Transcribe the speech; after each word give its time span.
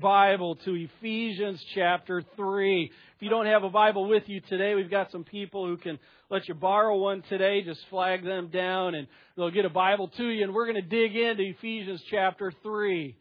Bible 0.00 0.56
to 0.56 0.74
Ephesians 0.74 1.62
chapter 1.74 2.24
3. 2.36 2.84
If 2.84 3.22
you 3.22 3.28
don't 3.28 3.46
have 3.46 3.64
a 3.64 3.68
Bible 3.68 4.08
with 4.08 4.22
you 4.28 4.40
today, 4.40 4.74
we've 4.74 4.90
got 4.90 5.12
some 5.12 5.24
people 5.24 5.66
who 5.66 5.76
can 5.76 5.98
let 6.30 6.48
you 6.48 6.54
borrow 6.54 6.96
one 6.96 7.22
today. 7.28 7.62
Just 7.62 7.80
flag 7.90 8.24
them 8.24 8.48
down 8.48 8.94
and 8.94 9.06
they'll 9.36 9.50
get 9.50 9.66
a 9.66 9.70
Bible 9.70 10.08
to 10.16 10.26
you. 10.26 10.42
And 10.42 10.54
we're 10.54 10.64
going 10.64 10.82
to 10.82 10.88
dig 10.88 11.14
into 11.14 11.42
Ephesians 11.42 12.02
chapter 12.10 12.50
3. 12.62 13.14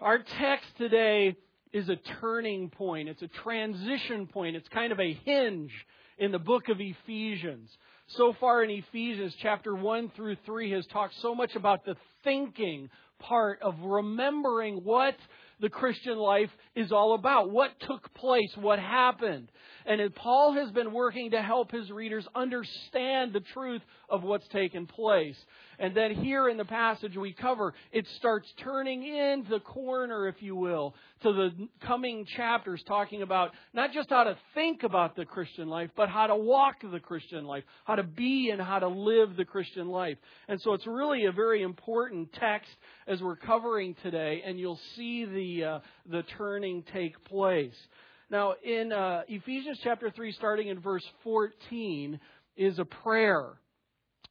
Our 0.00 0.18
text 0.18 0.68
today 0.78 1.36
is 1.74 1.90
a 1.90 1.96
turning 2.20 2.70
point. 2.70 3.10
It's 3.10 3.22
a 3.22 3.28
transition 3.28 4.26
point. 4.26 4.56
It's 4.56 4.68
kind 4.68 4.92
of 4.92 5.00
a 5.00 5.12
hinge 5.24 5.72
in 6.16 6.32
the 6.32 6.38
book 6.38 6.70
of 6.70 6.78
Ephesians. 6.80 7.70
So 8.08 8.34
far 8.40 8.64
in 8.64 8.70
Ephesians 8.70 9.34
chapter 9.40 9.74
1 9.74 10.12
through 10.16 10.36
3 10.46 10.70
has 10.72 10.86
talked 10.86 11.14
so 11.20 11.34
much 11.34 11.54
about 11.54 11.84
the 11.84 11.96
thinking 12.24 12.88
part 13.22 13.60
of 13.62 13.74
remembering 13.80 14.76
what 14.84 15.16
the 15.60 15.68
Christian 15.68 16.18
life 16.18 16.50
is 16.74 16.92
all 16.92 17.14
about. 17.14 17.50
What 17.50 17.70
took 17.80 18.12
place? 18.14 18.50
What 18.56 18.78
happened? 18.78 19.48
And 19.86 20.14
Paul 20.14 20.54
has 20.54 20.70
been 20.70 20.92
working 20.92 21.32
to 21.32 21.42
help 21.42 21.72
his 21.72 21.90
readers 21.90 22.26
understand 22.34 23.32
the 23.32 23.42
truth 23.52 23.82
of 24.08 24.22
what's 24.22 24.46
taken 24.48 24.86
place. 24.86 25.36
And 25.78 25.96
then 25.96 26.14
here 26.14 26.48
in 26.48 26.56
the 26.56 26.64
passage 26.64 27.16
we 27.16 27.32
cover, 27.32 27.74
it 27.90 28.06
starts 28.16 28.48
turning 28.62 29.02
in 29.02 29.44
the 29.50 29.60
corner, 29.60 30.28
if 30.28 30.36
you 30.40 30.54
will, 30.54 30.94
to 31.22 31.32
the 31.32 31.68
coming 31.86 32.24
chapters 32.36 32.82
talking 32.86 33.22
about 33.22 33.50
not 33.72 33.92
just 33.92 34.10
how 34.10 34.24
to 34.24 34.36
think 34.54 34.82
about 34.82 35.16
the 35.16 35.24
Christian 35.24 35.68
life, 35.68 35.90
but 35.96 36.08
how 36.08 36.26
to 36.26 36.36
walk 36.36 36.76
the 36.82 37.00
Christian 37.00 37.44
life, 37.44 37.64
how 37.84 37.96
to 37.96 38.02
be 38.02 38.50
and 38.50 38.60
how 38.60 38.78
to 38.78 38.88
live 38.88 39.36
the 39.36 39.44
Christian 39.44 39.88
life. 39.88 40.18
And 40.48 40.60
so 40.60 40.74
it's 40.74 40.86
really 40.86 41.24
a 41.24 41.32
very 41.32 41.62
important 41.62 42.32
text 42.34 42.70
as 43.06 43.20
we're 43.20 43.36
covering 43.36 43.96
today, 44.02 44.42
and 44.44 44.58
you'll 44.60 44.80
see 44.94 45.24
the, 45.24 45.64
uh, 45.64 45.78
the 46.08 46.22
turning 46.38 46.84
take 46.92 47.24
place. 47.24 47.74
Now, 48.32 48.54
in 48.64 48.92
uh, 48.92 49.24
Ephesians 49.28 49.78
chapter 49.84 50.10
3, 50.10 50.32
starting 50.32 50.68
in 50.68 50.80
verse 50.80 51.06
14, 51.22 52.18
is 52.56 52.78
a 52.78 52.84
prayer. 52.86 53.44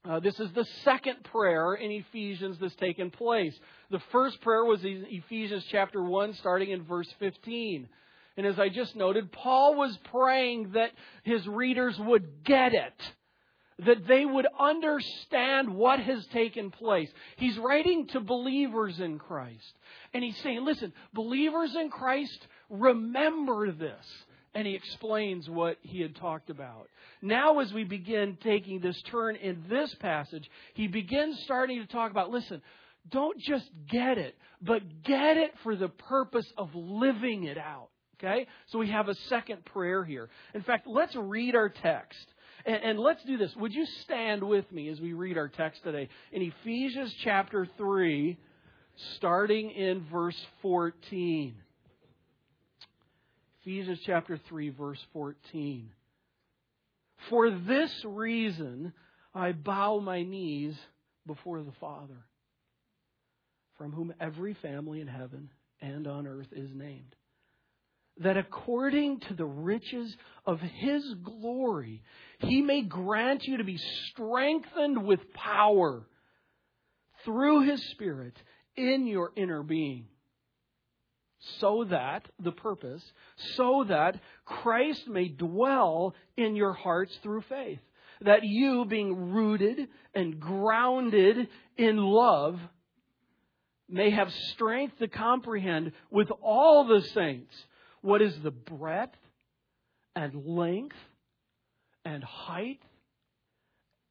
Uh, 0.03 0.19
this 0.19 0.39
is 0.39 0.52
the 0.53 0.66
second 0.83 1.23
prayer 1.25 1.75
in 1.75 1.91
Ephesians 1.91 2.58
that's 2.59 2.75
taken 2.77 3.11
place. 3.11 3.53
The 3.91 4.02
first 4.11 4.41
prayer 4.41 4.66
was 4.66 4.83
in 4.83 5.05
Ephesians 5.08 5.63
chapter 5.69 6.02
1, 6.02 6.33
starting 6.33 6.71
in 6.71 6.83
verse 6.83 7.08
15. 7.19 7.88
And 8.38 8.47
as 8.47 8.58
I 8.58 8.69
just 8.69 8.95
noted, 8.95 9.31
Paul 9.31 9.75
was 9.75 9.95
praying 10.05 10.71
that 10.71 10.89
his 11.21 11.45
readers 11.47 11.95
would 11.99 12.43
get 12.43 12.73
it, 12.73 13.13
that 13.86 14.08
they 14.08 14.25
would 14.25 14.47
understand 14.59 15.75
what 15.75 15.99
has 15.99 16.25
taken 16.33 16.71
place. 16.71 17.09
He's 17.38 17.59
writing 17.59 18.08
to 18.08 18.19
believers 18.19 18.99
in 18.99 19.19
Christ. 19.19 19.77
And 20.11 20.23
he's 20.23 20.38
saying, 20.41 20.65
listen, 20.65 20.91
believers 21.13 21.75
in 21.75 21.91
Christ, 21.91 22.47
remember 22.72 23.72
this. 23.72 24.05
And 24.53 24.67
he 24.67 24.75
explains 24.75 25.50
what 25.50 25.77
he 25.81 26.02
had 26.02 26.16
talked 26.16 26.50
about. 26.50 26.89
Now, 27.22 27.59
as 27.59 27.72
we 27.72 27.86
begin 27.86 28.38
taking 28.44 28.81
this 28.81 29.02
turn 29.03 29.38
in 29.38 29.64
this 29.69 29.94
passage, 29.95 30.50
he 30.73 30.88
begins 30.88 31.39
starting 31.44 31.80
to 31.80 31.88
talk 31.88 32.11
about 32.11 32.31
listen, 32.31 32.61
don't 33.09 33.39
just 33.39 33.69
get 33.89 34.17
it, 34.17 34.36
but 34.61 35.03
get 35.03 35.38
it 35.38 35.53
for 35.64 35.75
the 35.75 35.88
purpose 35.88 36.45
of 36.58 36.69
living 36.75 37.45
it 37.45 37.58
out. 37.58 37.88
Okay? 38.19 38.45
So 38.67 38.80
we 38.80 38.89
have 38.89 39.08
a 39.08 39.16
second 39.30 39.66
prayer 39.66 40.03
here. 40.03 40.30
In 40.53 40.61
fact, 40.61 40.86
let's 40.86 41.16
read 41.16 41.55
our 41.55 41.69
text. 41.69 42.25
And, 42.66 42.83
and, 42.83 42.99
let's 42.99 43.23
do 43.23 43.38
this. 43.38 43.55
Would 43.55 43.73
you 43.73 43.88
stand 44.03 44.44
with 44.44 44.72
me 44.72 44.88
as 44.89 45.02
we 45.02 45.14
read 45.14 45.36
our 45.36 45.47
text 45.47 45.83
today? 45.83 46.09
In 46.31 46.44
Ephesians 46.44 47.11
chapter 47.23 47.67
3, 47.77 48.38
starting 49.16 49.72
in 49.72 50.05
verse 50.11 50.38
14. 50.61 51.55
Ephesians 53.62 54.00
chapter 54.06 54.40
3, 54.50 54.70
verse 54.70 55.00
14. 55.14 55.92
For 57.30 57.52
this 57.52 57.92
reason, 58.04 58.92
I 59.36 59.52
bow 59.52 59.99
my 59.99 60.23
knees 60.23 60.76
before 61.27 61.61
the 61.61 61.73
Father, 61.80 62.26
from 63.77 63.92
whom 63.92 64.14
every 64.20 64.55
family 64.55 65.00
in 65.00 65.08
heaven 65.08 65.52
and 65.80 66.08
on 66.08 66.26
earth 66.26 66.48
is 66.52 66.71
named. 66.73 67.16
That 68.17 68.36
according 68.36 69.20
to 69.21 69.36
the 69.36 69.45
riches 69.45 70.16
of 70.45 70.60
his 70.60 71.14
glory, 71.23 72.02
he 72.39 72.61
may 72.61 72.82
grant 72.82 73.44
you 73.44 73.58
to 73.58 73.64
be 73.64 73.80
strengthened 74.10 75.05
with 75.05 75.33
power 75.33 76.08
through 77.26 77.70
his 77.70 77.83
Spirit 77.92 78.36
in 78.76 79.05
your 79.05 79.32
inner 79.36 79.61
being 79.61 80.08
so 81.59 81.85
that, 81.89 82.27
the 82.39 82.52
purpose, 82.52 83.03
so 83.55 83.85
that 83.87 84.19
Christ 84.45 85.07
may 85.07 85.27
dwell 85.27 86.13
in 86.37 86.55
your 86.55 86.73
hearts 86.73 87.17
through 87.23 87.41
faith. 87.49 87.79
That 88.21 88.43
you, 88.43 88.85
being 88.85 89.31
rooted 89.31 89.87
and 90.13 90.39
grounded 90.39 91.47
in 91.77 91.97
love, 91.97 92.59
may 93.89 94.11
have 94.11 94.31
strength 94.53 94.99
to 94.99 95.07
comprehend 95.07 95.93
with 96.11 96.29
all 96.41 96.85
the 96.85 97.02
saints 97.13 97.53
what 98.02 98.21
is 98.21 98.35
the 98.43 98.52
breadth 98.52 99.17
and 100.15 100.45
length 100.45 100.95
and 102.05 102.23
height 102.23 102.81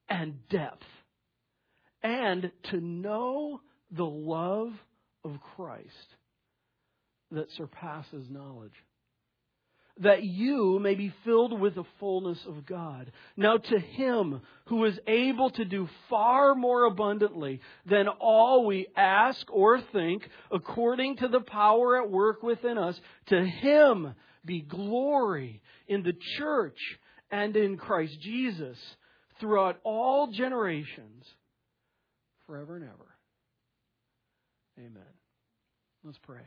and 0.08 0.46
depth, 0.48 0.86
and 2.02 2.50
to 2.64 2.80
know 2.80 3.60
the 3.92 4.04
love 4.04 4.72
of 5.24 5.38
Christ 5.56 6.16
that 7.32 7.50
surpasses 7.52 8.26
knowledge. 8.28 8.74
That 9.98 10.22
you 10.22 10.78
may 10.78 10.94
be 10.94 11.12
filled 11.24 11.58
with 11.58 11.74
the 11.74 11.84
fullness 11.98 12.38
of 12.46 12.64
God. 12.64 13.12
Now 13.36 13.58
to 13.58 13.78
Him 13.78 14.40
who 14.66 14.84
is 14.86 14.98
able 15.06 15.50
to 15.50 15.64
do 15.64 15.88
far 16.08 16.54
more 16.54 16.84
abundantly 16.84 17.60
than 17.84 18.08
all 18.08 18.64
we 18.64 18.86
ask 18.96 19.46
or 19.52 19.80
think, 19.92 20.26
according 20.50 21.16
to 21.18 21.28
the 21.28 21.40
power 21.40 22.02
at 22.02 22.10
work 22.10 22.42
within 22.42 22.78
us, 22.78 22.98
to 23.26 23.44
Him 23.44 24.14
be 24.44 24.62
glory 24.62 25.60
in 25.86 26.02
the 26.02 26.14
church 26.38 26.78
and 27.30 27.54
in 27.56 27.76
Christ 27.76 28.18
Jesus 28.20 28.78
throughout 29.38 29.80
all 29.84 30.28
generations, 30.28 31.24
forever 32.46 32.76
and 32.76 32.84
ever. 32.84 33.16
Amen. 34.78 35.02
Let's 36.04 36.18
pray. 36.22 36.40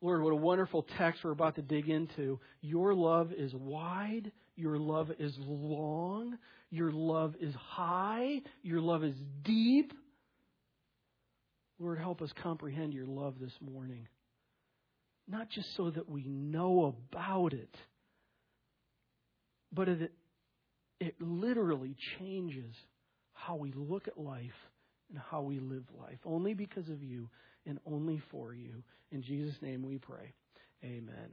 Lord, 0.00 0.22
what 0.22 0.32
a 0.32 0.36
wonderful 0.36 0.86
text 0.96 1.22
we're 1.22 1.32
about 1.32 1.56
to 1.56 1.62
dig 1.62 1.88
into. 1.88 2.40
Your 2.62 2.94
love 2.94 3.32
is 3.32 3.52
wide. 3.54 4.32
Your 4.56 4.78
love 4.78 5.10
is 5.18 5.34
long. 5.38 6.38
Your 6.70 6.90
love 6.90 7.34
is 7.40 7.54
high. 7.54 8.40
Your 8.62 8.80
love 8.80 9.04
is 9.04 9.14
deep. 9.42 9.92
Lord, 11.78 11.98
help 11.98 12.22
us 12.22 12.30
comprehend 12.42 12.94
your 12.94 13.06
love 13.06 13.34
this 13.40 13.52
morning. 13.60 14.08
Not 15.28 15.50
just 15.50 15.76
so 15.76 15.90
that 15.90 16.08
we 16.08 16.24
know 16.24 16.94
about 17.12 17.52
it, 17.52 17.74
but 19.72 19.88
it, 19.88 20.12
it 20.98 21.14
literally 21.20 21.94
changes 22.18 22.74
how 23.32 23.56
we 23.56 23.72
look 23.74 24.08
at 24.08 24.18
life 24.18 24.50
and 25.10 25.20
how 25.30 25.42
we 25.42 25.58
live 25.58 25.84
life. 26.00 26.18
Only 26.24 26.54
because 26.54 26.88
of 26.88 27.02
you 27.02 27.28
and 27.66 27.78
only 27.86 28.22
for 28.30 28.54
you. 28.54 28.82
In 29.12 29.22
Jesus' 29.22 29.60
name 29.60 29.82
we 29.82 29.98
pray. 29.98 30.32
Amen. 30.84 31.30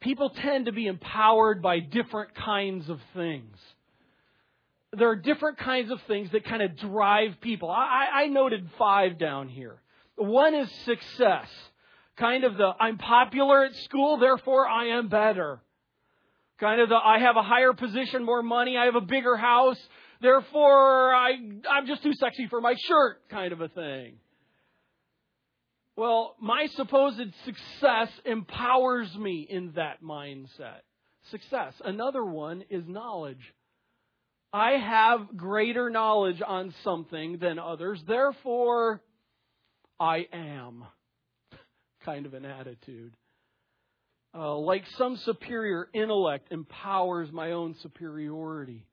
People 0.00 0.30
tend 0.30 0.66
to 0.66 0.72
be 0.72 0.86
empowered 0.86 1.62
by 1.62 1.80
different 1.80 2.34
kinds 2.34 2.88
of 2.88 2.98
things. 3.14 3.56
There 4.92 5.10
are 5.10 5.16
different 5.16 5.58
kinds 5.58 5.90
of 5.90 6.00
things 6.02 6.30
that 6.32 6.44
kind 6.44 6.62
of 6.62 6.76
drive 6.76 7.40
people. 7.40 7.70
I, 7.70 8.06
I 8.14 8.26
noted 8.28 8.68
five 8.78 9.18
down 9.18 9.48
here. 9.48 9.76
One 10.16 10.54
is 10.54 10.70
success. 10.84 11.48
Kind 12.16 12.44
of 12.44 12.56
the, 12.56 12.72
I'm 12.80 12.96
popular 12.96 13.64
at 13.64 13.74
school, 13.76 14.16
therefore 14.16 14.66
I 14.66 14.86
am 14.98 15.08
better. 15.08 15.60
Kind 16.58 16.80
of 16.80 16.88
the, 16.88 16.96
I 16.96 17.18
have 17.18 17.36
a 17.36 17.42
higher 17.42 17.74
position, 17.74 18.24
more 18.24 18.42
money, 18.42 18.78
I 18.78 18.86
have 18.86 18.94
a 18.94 19.02
bigger 19.02 19.36
house, 19.36 19.78
therefore 20.20 21.14
I, 21.14 21.32
I'm 21.70 21.86
just 21.86 22.02
too 22.02 22.12
sexy 22.14 22.46
for 22.48 22.60
my 22.60 22.74
shirt 22.76 23.28
kind 23.28 23.52
of 23.52 23.60
a 23.60 23.68
thing. 23.68 24.14
Well, 25.96 26.36
my 26.40 26.66
supposed 26.74 27.22
success 27.44 28.08
empowers 28.26 29.14
me 29.16 29.46
in 29.48 29.72
that 29.76 30.02
mindset. 30.02 30.80
Success. 31.30 31.72
Another 31.84 32.22
one 32.24 32.64
is 32.68 32.84
knowledge. 32.86 33.40
I 34.52 34.72
have 34.72 35.36
greater 35.36 35.88
knowledge 35.88 36.42
on 36.46 36.74
something 36.84 37.38
than 37.38 37.58
others, 37.58 38.02
therefore 38.06 39.02
I 39.98 40.26
am. 40.32 40.84
kind 42.04 42.26
of 42.26 42.34
an 42.34 42.44
attitude. 42.44 43.16
Uh, 44.34 44.54
like 44.58 44.84
some 44.98 45.16
superior 45.24 45.88
intellect 45.94 46.52
empowers 46.52 47.32
my 47.32 47.52
own 47.52 47.74
superiority. 47.82 48.84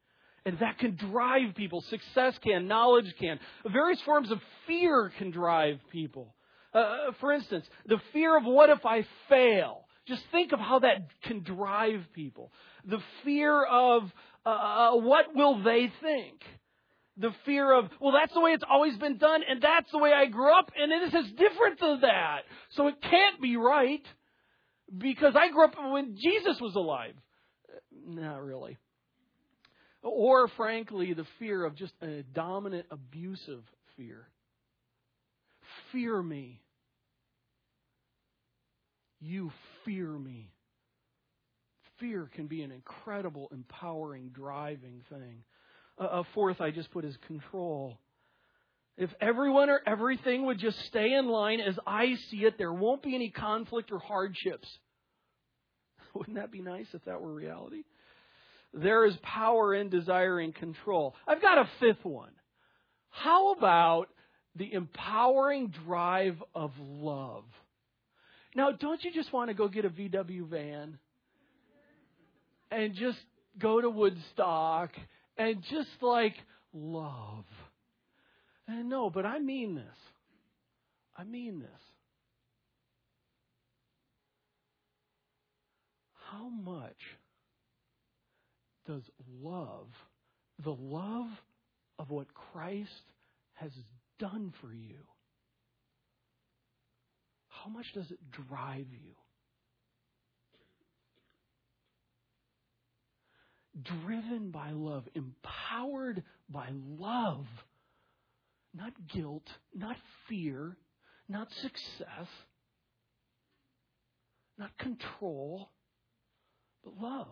And 0.46 0.60
that 0.60 0.78
can 0.78 0.96
drive 0.96 1.56
people. 1.56 1.82
Success 1.90 2.38
can, 2.44 2.68
knowledge 2.68 3.14
can. 3.20 3.40
Various 3.72 4.02
forms 4.02 4.30
of 4.30 4.40
fear 4.68 5.12
can 5.18 5.32
drive 5.32 5.80
people. 5.92 6.36
Uh, 6.74 7.12
for 7.22 7.32
instance, 7.32 7.66
the 7.86 8.02
fear 8.12 8.38
of 8.38 8.44
what 8.44 8.70
if 8.70 8.86
I 8.86 9.06
fail? 9.30 9.86
Just 10.08 10.24
think 10.32 10.52
of 10.52 10.60
how 10.60 10.80
that 10.80 11.08
can 11.24 11.44
drive 11.44 12.02
people. 12.14 12.52
The 12.86 13.00
fear 13.24 13.64
of 13.64 14.12
uh, 14.46 14.50
uh, 14.50 14.96
what 14.96 15.34
will 15.34 15.64
they 15.64 15.92
think? 16.02 16.42
The 17.18 17.32
fear 17.46 17.72
of, 17.72 17.90
well, 18.02 18.12
that's 18.12 18.34
the 18.34 18.42
way 18.42 18.52
it's 18.52 18.64
always 18.70 18.98
been 18.98 19.18
done, 19.18 19.42
and 19.48 19.62
that's 19.62 19.90
the 19.92 20.00
way 20.00 20.12
I 20.12 20.26
grew 20.26 20.52
up, 20.52 20.72
and 20.76 20.92
this 20.92 21.14
is 21.14 21.32
different 21.34 21.80
than 21.80 22.02
that. 22.02 22.40
So 22.72 22.88
it 22.88 22.96
can't 23.02 23.40
be 23.42 23.56
right 23.56 24.04
because 24.98 25.36
I 25.40 25.52
grew 25.52 25.66
up 25.66 25.76
when 25.78 26.16
Jesus 26.16 26.60
was 26.60 26.76
alive. 26.76 27.14
Not 28.06 28.44
really. 28.44 28.78
Or, 30.04 30.50
frankly, 30.50 31.14
the 31.14 31.26
fear 31.40 31.64
of 31.64 31.76
just 31.76 31.94
a 32.02 32.24
dominant, 32.34 32.86
abusive 32.92 33.64
fear. 33.96 34.28
Fear 35.92 36.22
me. 36.22 36.62
You 39.22 39.52
fear 39.86 40.10
me. 40.10 40.52
Fear 42.00 42.30
can 42.34 42.48
be 42.48 42.64
an 42.64 42.72
incredible, 42.72 43.48
empowering, 43.54 44.32
driving 44.34 45.02
thing. 45.10 45.44
A 45.98 46.24
fourth 46.34 46.60
I 46.60 46.72
just 46.72 46.92
put 46.92 47.06
is 47.06 47.16
control. 47.28 47.98
If 48.98 49.10
everyone 49.22 49.70
or 49.70 49.80
everything 49.88 50.46
would 50.48 50.60
just 50.60 50.78
stay 50.86 51.14
in 51.14 51.28
line 51.28 51.62
as 51.62 51.80
I 51.88 52.16
see 52.30 52.44
it, 52.44 52.58
there 52.58 52.74
won't 52.74 53.02
be 53.02 53.16
any 53.16 53.30
conflict 53.30 53.92
or 53.92 54.00
hardships. 54.00 54.68
Wouldn't 56.14 56.36
that 56.36 56.52
be 56.52 56.62
nice 56.62 56.88
if 56.94 57.06
that 57.06 57.22
were 57.22 57.34
reality? 57.34 57.84
There 58.74 59.06
is 59.06 59.14
power 59.22 59.76
in 59.76 59.90
desiring 59.90 60.52
control. 60.52 61.16
I've 61.28 61.42
got 61.42 61.60
a 61.60 61.70
fifth 61.80 62.04
one. 62.04 62.32
How 63.10 63.54
about 63.54 64.10
the 64.56 64.74
empowering 64.74 65.74
drive 65.86 66.42
of 66.56 66.72
love? 66.80 67.44
Now, 68.56 68.72
don't 68.72 69.04
you 69.04 69.12
just 69.12 69.32
want 69.32 69.50
to 69.50 69.54
go 69.54 69.68
get 69.68 69.86
a 69.86 69.90
VW 69.90 70.48
van 70.50 70.98
and 72.72 72.96
just 72.96 73.20
go 73.60 73.80
to 73.80 73.90
Woodstock 73.90 74.90
and 75.38 75.64
just 75.70 75.90
like 76.02 76.36
love? 76.74 77.46
And 78.68 78.90
no, 78.90 79.10
but 79.10 79.26
I 79.26 79.40
mean 79.40 79.76
this. 79.76 79.98
I 81.16 81.24
mean 81.24 81.60
this. 81.60 81.70
How 86.32 86.50
much 86.50 86.98
does 88.86 89.04
love, 89.42 89.88
the 90.64 90.74
love 90.74 91.28
of 92.00 92.10
what 92.10 92.34
Christ 92.34 92.90
has 93.54 93.72
done 94.20 94.54
for 94.62 94.74
you, 94.74 95.00
how 97.50 97.70
much 97.70 97.86
does 97.94 98.10
it 98.12 98.20
drive 98.32 98.88
you? 98.92 99.16
Driven 103.82 104.52
by 104.52 104.72
love, 104.72 105.08
empowered 105.16 106.24
by 106.50 106.70
love, 106.72 107.46
not 108.74 108.94
guilt, 109.12 109.48
not 109.74 109.96
fear, 110.28 110.78
not 111.28 111.48
success, 111.62 112.28
not 114.58 114.78
control, 114.78 115.70
but 116.84 116.94
love. 117.02 117.28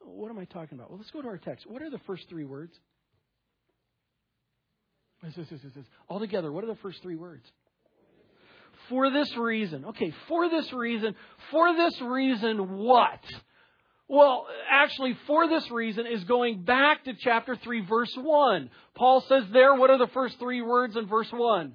What 0.00 0.30
am 0.30 0.38
I 0.38 0.44
talking 0.44 0.78
about? 0.78 0.90
Well, 0.90 0.98
let's 0.98 1.10
go 1.10 1.22
to 1.22 1.28
our 1.28 1.38
text. 1.38 1.66
What 1.66 1.82
are 1.82 1.90
the 1.90 2.00
first 2.06 2.28
three 2.28 2.44
words? 2.44 2.72
All 6.08 6.20
together, 6.20 6.52
what 6.52 6.64
are 6.64 6.68
the 6.68 6.76
first 6.76 7.02
three 7.02 7.16
words? 7.16 7.44
For 8.88 9.10
this 9.10 9.36
reason. 9.36 9.84
Okay, 9.86 10.14
for 10.28 10.48
this 10.48 10.72
reason. 10.72 11.14
For 11.50 11.74
this 11.74 12.00
reason, 12.00 12.78
what? 12.78 13.20
Well, 14.08 14.46
actually, 14.70 15.18
for 15.26 15.48
this 15.48 15.70
reason 15.70 16.06
is 16.06 16.24
going 16.24 16.62
back 16.62 17.04
to 17.04 17.12
chapter 17.14 17.56
3, 17.56 17.84
verse 17.86 18.12
1. 18.16 18.70
Paul 18.94 19.22
says 19.28 19.42
there, 19.52 19.74
what 19.74 19.90
are 19.90 19.98
the 19.98 20.08
first 20.14 20.38
three 20.38 20.62
words 20.62 20.96
in 20.96 21.06
verse 21.06 21.28
1? 21.30 21.74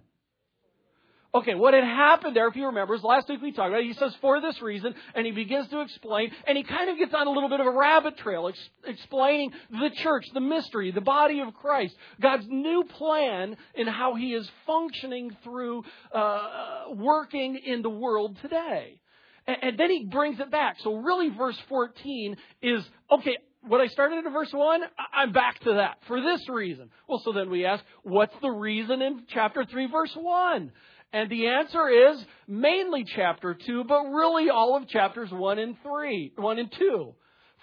Okay, 1.35 1.56
what 1.56 1.74
had 1.74 1.83
happened 1.83 2.35
there, 2.35 2.47
if 2.47 2.56
you 2.56 2.68
remember, 2.68 2.94
is 2.94 3.01
last 3.01 3.27
week 3.27 3.41
we 3.41 3.51
talked 3.51 3.69
about 3.69 3.80
it. 3.80 3.88
He 3.88 3.94
says, 3.94 4.15
for 4.21 4.39
this 4.39 4.62
reason, 4.62 4.94
and 5.15 5.25
he 5.25 5.31
begins 5.31 5.68
to 5.69 5.81
explain, 5.81 6.31
and 6.45 6.56
he 6.56 6.63
kind 6.63 6.91
of 6.91 6.97
gets 7.00 7.12
on 7.12 7.25
a 7.25 7.31
little 7.31 7.50
bit 7.50 7.59
of 7.59 7.65
a 7.65 7.71
rabbit 7.71 8.18
trail, 8.18 8.47
ex- 8.47 8.69
explaining 8.85 9.51
the 9.71 9.89
church, 9.95 10.25
the 10.35 10.39
mystery, 10.39 10.91
the 10.91 11.01
body 11.01 11.39
of 11.39 11.51
Christ, 11.56 11.95
God's 12.21 12.45
new 12.47 12.83
plan 12.83 13.57
in 13.74 13.88
how 13.88 14.13
he 14.13 14.35
is 14.35 14.47
functioning 14.68 15.35
through, 15.44 15.83
uh, 16.13 16.83
working 16.91 17.56
in 17.56 17.81
the 17.81 17.89
world 17.89 18.38
today. 18.44 19.00
And, 19.47 19.57
and 19.63 19.79
then 19.79 19.89
he 19.89 20.06
brings 20.06 20.39
it 20.39 20.51
back. 20.51 20.79
So 20.81 20.97
really, 20.97 21.29
verse 21.29 21.59
14 21.68 22.38
is, 22.62 22.88
okay, 23.09 23.38
what 23.68 23.81
I 23.81 23.88
started 23.88 24.24
in 24.24 24.31
verse 24.31 24.51
1, 24.51 24.81
I'm 25.13 25.31
back 25.31 25.59
to 25.62 25.74
that 25.75 25.97
for 26.07 26.21
this 26.21 26.47
reason. 26.50 26.89
Well, 27.07 27.21
so 27.24 27.31
then 27.31 27.50
we 27.50 27.65
ask, 27.65 27.83
what's 28.03 28.36
the 28.41 28.51
reason 28.51 29.01
in 29.01 29.24
chapter 29.29 29.65
3, 29.65 29.88
verse 29.88 30.13
1? 30.15 30.71
And 31.13 31.30
the 31.30 31.48
answer 31.48 31.88
is 31.88 32.25
mainly 32.48 33.06
chapter 33.06 33.54
2, 33.54 33.83
but 33.83 34.01
really 34.06 34.50
all 34.50 34.75
of 34.75 34.88
chapters 34.88 35.30
1 35.31 35.60
and 35.60 35.75
3, 35.83 36.33
1 36.36 36.60
and 36.60 36.71
2. 36.77 37.13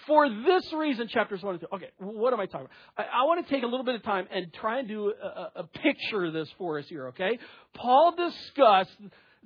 For 0.07 0.31
this 0.31 0.73
reason, 0.73 1.09
chapters 1.09 1.43
1 1.43 1.55
and 1.55 1.61
2. 1.61 1.67
Okay, 1.75 1.91
what 1.99 2.33
am 2.33 2.41
I 2.41 2.47
talking 2.47 2.67
about? 2.67 2.71
I, 2.97 3.23
I 3.23 3.25
want 3.25 3.45
to 3.45 3.53
take 3.53 3.65
a 3.65 3.67
little 3.67 3.85
bit 3.85 3.97
of 3.97 4.05
time 4.05 4.29
and 4.31 4.53
try 4.55 4.79
and 4.79 4.89
do 4.89 5.13
a, 5.21 5.61
a 5.61 5.65
picture 5.65 6.27
of 6.27 6.33
this 6.33 6.49
for 6.57 6.79
us 6.79 6.87
here, 6.89 7.09
okay? 7.09 7.39
Paul 7.75 8.15
discussed 8.17 8.97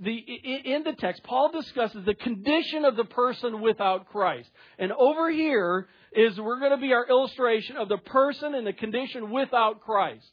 the, 0.01 0.12
in 0.12 0.83
the 0.83 0.93
text, 0.93 1.23
Paul 1.23 1.51
discusses 1.53 2.05
the 2.05 2.15
condition 2.15 2.85
of 2.85 2.97
the 2.97 3.05
person 3.05 3.61
without 3.62 4.06
Christ. 4.09 4.51
And 4.79 4.93
over 4.93 5.31
here 5.31 5.87
is 6.12 6.39
we're 6.39 6.59
going 6.59 6.73
to 6.73 6.79
be 6.79 6.93
our 6.93 7.06
illustration 7.09 7.77
of 7.77 7.89
the 7.89 7.99
person 7.99 8.55
and 8.55 8.67
the 8.67 8.73
condition 8.73 9.31
without 9.31 9.81
Christ. 9.81 10.27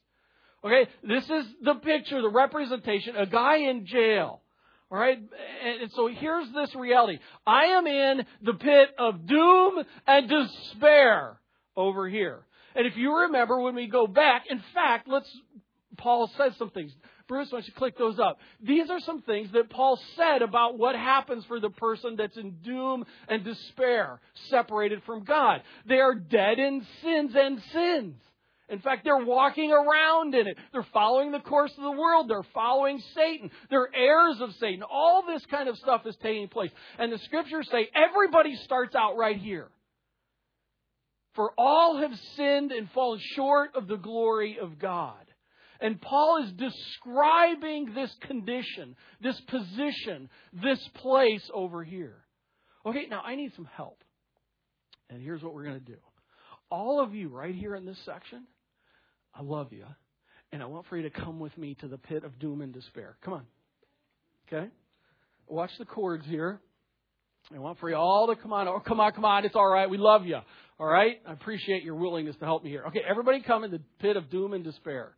Okay, 0.63 0.87
this 1.03 1.23
is 1.23 1.45
the 1.63 1.75
picture, 1.75 2.21
the 2.21 2.29
representation, 2.29 3.15
a 3.15 3.25
guy 3.25 3.57
in 3.57 3.85
jail. 3.85 4.41
All 4.91 4.97
right, 4.97 5.17
and 5.17 5.91
so 5.93 6.07
here's 6.07 6.51
this 6.53 6.75
reality. 6.75 7.19
I 7.47 7.65
am 7.65 7.87
in 7.87 8.25
the 8.43 8.53
pit 8.53 8.89
of 8.99 9.25
doom 9.25 9.83
and 10.05 10.29
despair 10.29 11.39
over 11.75 12.09
here. 12.09 12.45
And 12.75 12.85
if 12.85 12.95
you 12.95 13.21
remember 13.21 13.59
when 13.61 13.73
we 13.73 13.87
go 13.87 14.05
back, 14.05 14.43
in 14.49 14.61
fact, 14.73 15.07
let's, 15.07 15.29
Paul 15.97 16.29
says 16.37 16.53
some 16.57 16.69
things. 16.69 16.91
Bruce, 17.27 17.47
why 17.51 17.59
don't 17.59 17.67
you 17.67 17.73
click 17.73 17.97
those 17.97 18.19
up? 18.19 18.39
These 18.61 18.89
are 18.89 18.99
some 18.99 19.21
things 19.21 19.49
that 19.53 19.69
Paul 19.69 19.97
said 20.17 20.41
about 20.41 20.77
what 20.77 20.95
happens 20.95 21.45
for 21.45 21.61
the 21.61 21.69
person 21.69 22.17
that's 22.17 22.35
in 22.35 22.57
doom 22.63 23.05
and 23.29 23.45
despair, 23.45 24.19
separated 24.49 25.01
from 25.05 25.23
God. 25.23 25.61
They 25.87 25.99
are 25.99 26.13
dead 26.13 26.59
in 26.59 26.85
sins 27.01 27.31
and 27.33 27.61
sins. 27.71 28.15
In 28.71 28.79
fact, 28.79 29.03
they're 29.03 29.25
walking 29.25 29.71
around 29.71 30.33
in 30.33 30.47
it. 30.47 30.57
They're 30.71 30.87
following 30.93 31.31
the 31.31 31.39
course 31.39 31.73
of 31.77 31.83
the 31.83 31.91
world. 31.91 32.29
They're 32.29 32.47
following 32.53 33.01
Satan. 33.13 33.51
They're 33.69 33.89
heirs 33.93 34.37
of 34.39 34.53
Satan. 34.61 34.81
All 34.81 35.23
this 35.27 35.45
kind 35.47 35.67
of 35.67 35.77
stuff 35.77 36.03
is 36.05 36.15
taking 36.23 36.47
place. 36.47 36.71
And 36.97 37.11
the 37.11 37.19
scriptures 37.19 37.67
say 37.69 37.89
everybody 37.93 38.55
starts 38.63 38.95
out 38.95 39.17
right 39.17 39.37
here. 39.37 39.67
For 41.35 41.51
all 41.57 41.97
have 41.97 42.17
sinned 42.37 42.71
and 42.71 42.89
fallen 42.91 43.19
short 43.35 43.75
of 43.75 43.87
the 43.87 43.97
glory 43.97 44.57
of 44.61 44.79
God. 44.79 45.15
And 45.81 45.99
Paul 45.99 46.43
is 46.43 46.51
describing 46.53 47.93
this 47.93 48.13
condition, 48.21 48.95
this 49.19 49.39
position, 49.47 50.29
this 50.53 50.79
place 50.95 51.43
over 51.53 51.83
here. 51.83 52.17
Okay, 52.85 53.07
now 53.09 53.21
I 53.21 53.35
need 53.35 53.51
some 53.55 53.67
help. 53.75 54.01
And 55.09 55.21
here's 55.21 55.43
what 55.43 55.53
we're 55.53 55.65
going 55.65 55.79
to 55.79 55.85
do. 55.85 55.97
All 56.69 57.01
of 57.03 57.13
you 57.13 57.27
right 57.27 57.53
here 57.53 57.75
in 57.75 57.85
this 57.85 57.99
section, 58.05 58.45
I 59.33 59.41
love 59.41 59.71
you, 59.71 59.85
and 60.51 60.61
I 60.61 60.65
want 60.65 60.87
for 60.87 60.97
you 60.97 61.03
to 61.03 61.09
come 61.09 61.39
with 61.39 61.57
me 61.57 61.75
to 61.81 61.87
the 61.87 61.97
pit 61.97 62.23
of 62.23 62.37
doom 62.39 62.61
and 62.61 62.73
despair. 62.73 63.15
Come 63.23 63.33
on. 63.35 63.45
Okay? 64.47 64.67
Watch 65.47 65.71
the 65.79 65.85
cords 65.85 66.25
here. 66.27 66.59
I 67.53 67.59
want 67.59 67.79
for 67.79 67.89
you 67.89 67.95
all 67.95 68.27
to 68.27 68.41
come 68.41 68.53
on. 68.53 68.67
Oh, 68.67 68.79
come 68.85 68.99
on, 68.99 69.11
come 69.13 69.25
on. 69.25 69.45
It's 69.45 69.55
all 69.55 69.67
right. 69.67 69.89
We 69.89 69.97
love 69.97 70.25
you. 70.25 70.37
All 70.79 70.87
right? 70.87 71.17
I 71.27 71.33
appreciate 71.33 71.83
your 71.83 71.95
willingness 71.95 72.35
to 72.37 72.45
help 72.45 72.63
me 72.63 72.69
here. 72.69 72.83
Okay, 72.87 73.01
everybody 73.09 73.41
come 73.41 73.63
in 73.63 73.71
the 73.71 73.81
pit 73.99 74.15
of 74.15 74.29
doom 74.29 74.53
and 74.53 74.63
despair. 74.63 75.15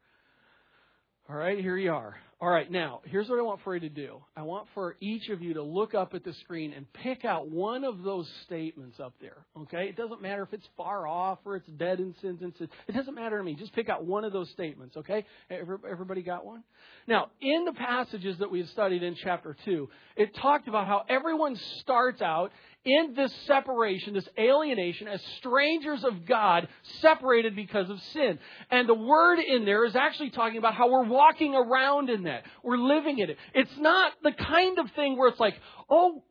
All 1.30 1.36
right, 1.36 1.60
here 1.60 1.78
you 1.78 1.92
are. 1.92 2.16
All 2.44 2.50
right, 2.50 2.70
now, 2.70 3.00
here's 3.06 3.30
what 3.30 3.40
I 3.40 3.42
want 3.42 3.62
for 3.64 3.74
you 3.74 3.80
to 3.80 3.88
do. 3.88 4.22
I 4.36 4.42
want 4.42 4.68
for 4.74 4.98
each 5.00 5.30
of 5.30 5.42
you 5.42 5.54
to 5.54 5.64
look 5.64 5.96
up 5.96 6.14
at 6.14 6.26
the 6.26 6.34
screen 6.34 6.74
and 6.74 6.92
pick 6.92 7.24
out 7.24 7.48
one 7.48 7.86
of 7.86 8.04
those 8.04 8.30
statements 8.44 9.00
up 9.00 9.14
there. 9.22 9.46
Okay? 9.62 9.86
It 9.88 9.96
doesn't 9.96 10.22
matter 10.22 10.44
if 10.44 10.52
it's 10.52 10.68
far 10.76 11.08
off 11.08 11.40
or 11.46 11.56
it's 11.56 11.70
dead 11.78 12.02
in 12.02 12.14
sins. 12.22 12.42
It 12.60 12.70
doesn't 12.94 13.16
matter 13.16 13.38
to 13.38 13.44
me. 13.46 13.56
Just 13.56 13.72
pick 13.72 13.88
out 13.88 14.04
one 14.04 14.26
of 14.26 14.34
those 14.34 14.50
statements. 14.50 14.98
Okay? 14.98 15.24
Everybody 15.50 16.22
got 16.22 16.46
one? 16.46 16.66
Now, 17.08 17.30
in 17.40 17.64
the 17.64 17.72
passages 17.72 18.38
that 18.40 18.52
we've 18.52 18.68
studied 18.68 19.04
in 19.04 19.16
chapter 19.16 19.56
2, 19.64 19.90
it 20.18 20.36
talked 20.36 20.68
about 20.68 20.86
how 20.86 21.06
everyone 21.08 21.56
starts 21.80 22.22
out 22.22 22.52
in 22.86 23.14
this 23.16 23.34
separation, 23.48 24.14
this 24.14 24.28
alienation, 24.38 25.08
as 25.08 25.22
strangers 25.38 26.04
of 26.04 26.26
God, 26.26 26.68
separated 27.02 27.56
because 27.56 27.90
of 27.90 28.02
sin. 28.14 28.40
And 28.70 28.88
the 28.88 28.94
word 28.94 29.40
in 29.40 29.66
there 29.66 29.86
is 29.86 29.96
actually 29.96 30.32
talking 30.32 30.58
about 30.58 30.76
how 30.76 30.90
we're 30.90 31.06
walking 31.06 31.56
around 31.56 32.10
in 32.10 32.24
that. 32.24 32.44
We're 32.62 32.78
living 32.78 33.20
in 33.20 33.30
it. 33.30 33.38
It's 33.54 33.78
not 33.78 34.14
the 34.22 34.34
kind 34.34 34.80
of 34.80 34.92
thing 34.92 35.18
where 35.18 35.30
it's 35.30 35.40
like, 35.40 35.56
oh, 35.90 36.24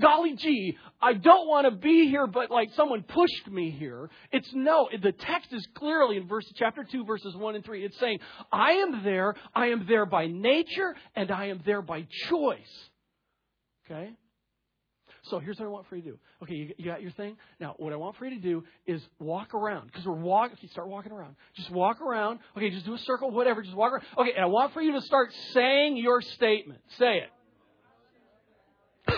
golly 0.00 0.36
gee, 0.36 0.76
I 1.00 1.14
don't 1.14 1.48
want 1.48 1.66
to 1.66 1.70
be 1.70 2.08
here, 2.08 2.26
but 2.26 2.50
like 2.50 2.70
someone 2.74 3.02
pushed 3.02 3.48
me 3.50 3.70
here. 3.70 4.10
It's 4.32 4.48
no, 4.54 4.88
the 5.00 5.12
text 5.12 5.52
is 5.52 5.66
clearly 5.74 6.16
in 6.16 6.28
verse, 6.28 6.50
chapter 6.56 6.84
2, 6.84 7.04
verses 7.04 7.34
1 7.34 7.54
and 7.56 7.64
3. 7.64 7.84
It's 7.84 7.98
saying, 7.98 8.20
I 8.52 8.72
am 8.72 9.02
there, 9.02 9.34
I 9.54 9.66
am 9.66 9.86
there 9.88 10.06
by 10.06 10.26
nature, 10.26 10.94
and 11.14 11.30
I 11.30 11.46
am 11.46 11.62
there 11.64 11.82
by 11.82 12.06
choice. 12.28 12.90
Okay? 13.86 14.12
So 15.30 15.38
here's 15.38 15.58
what 15.58 15.66
I 15.66 15.68
want 15.68 15.86
for 15.88 15.96
you 15.96 16.02
to 16.02 16.10
do. 16.10 16.18
Okay, 16.42 16.54
you, 16.54 16.74
you 16.76 16.84
got 16.84 17.00
your 17.00 17.12
thing? 17.12 17.36
Now, 17.58 17.74
what 17.78 17.92
I 17.92 17.96
want 17.96 18.16
for 18.16 18.26
you 18.26 18.36
to 18.36 18.42
do 18.42 18.64
is 18.86 19.02
walk 19.18 19.54
around. 19.54 19.86
Because 19.86 20.04
we're 20.04 20.12
walking, 20.12 20.56
okay, 20.58 20.68
start 20.68 20.88
walking 20.88 21.12
around. 21.12 21.36
Just 21.56 21.70
walk 21.70 22.00
around. 22.02 22.40
Okay, 22.56 22.70
just 22.70 22.84
do 22.84 22.94
a 22.94 22.98
circle, 22.98 23.30
whatever. 23.30 23.62
Just 23.62 23.74
walk 23.74 23.92
around. 23.92 24.04
Okay, 24.18 24.32
and 24.34 24.44
I 24.44 24.46
want 24.46 24.74
for 24.74 24.82
you 24.82 24.92
to 24.92 25.00
start 25.02 25.30
saying 25.52 25.96
your 25.96 26.20
statement. 26.20 26.80
Say 26.98 27.22
it. 29.06 29.14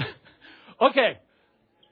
okay. 0.80 1.18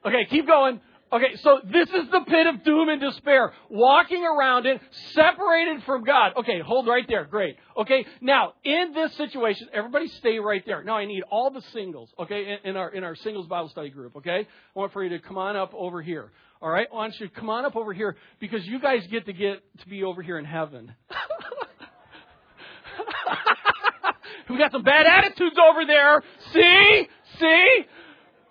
Okay, 0.05 0.25
keep 0.29 0.45
going. 0.45 0.81
Okay, 1.15 1.37
so 1.37 1.59
this 1.63 1.87
is 1.87 2.11
the 2.11 2.25
pit 2.27 2.45
of 2.45 2.61
doom 2.65 2.89
and 2.89 2.99
despair. 2.99 3.53
Walking 3.69 4.25
around 4.25 4.65
it, 4.65 4.81
separated 5.13 5.81
from 5.83 6.03
God. 6.03 6.33
Okay, 6.35 6.59
hold 6.59 6.87
right 6.87 7.05
there. 7.07 7.23
Great. 7.23 7.55
Okay, 7.77 8.05
now 8.19 8.51
in 8.65 8.91
this 8.93 9.15
situation, 9.15 9.69
everybody 9.71 10.09
stay 10.09 10.39
right 10.39 10.61
there. 10.65 10.83
Now 10.83 10.97
I 10.97 11.05
need 11.05 11.23
all 11.31 11.51
the 11.51 11.61
singles. 11.71 12.09
Okay, 12.19 12.57
in, 12.63 12.71
in 12.71 12.75
our 12.75 12.89
in 12.89 13.05
our 13.05 13.15
singles 13.15 13.47
Bible 13.47 13.69
study 13.69 13.91
group. 13.91 14.17
Okay, 14.17 14.39
I 14.39 14.47
want 14.77 14.91
for 14.91 15.05
you 15.05 15.09
to 15.11 15.19
come 15.19 15.37
on 15.37 15.55
up 15.55 15.73
over 15.73 16.01
here. 16.01 16.31
All 16.61 16.69
right, 16.69 16.87
I 16.91 16.95
want 16.95 17.17
you 17.17 17.29
to 17.29 17.33
come 17.33 17.49
on 17.49 17.63
up 17.63 17.77
over 17.77 17.93
here 17.93 18.17
because 18.41 18.65
you 18.65 18.81
guys 18.81 19.07
get 19.09 19.25
to 19.27 19.33
get 19.33 19.63
to 19.79 19.87
be 19.87 20.03
over 20.03 20.21
here 20.21 20.37
in 20.37 20.43
heaven. 20.43 20.93
we 24.49 24.57
got 24.57 24.73
some 24.73 24.83
bad 24.83 25.05
attitudes 25.05 25.55
over 25.71 25.85
there. 25.85 26.21
See, 26.51 27.07
see. 27.39 27.85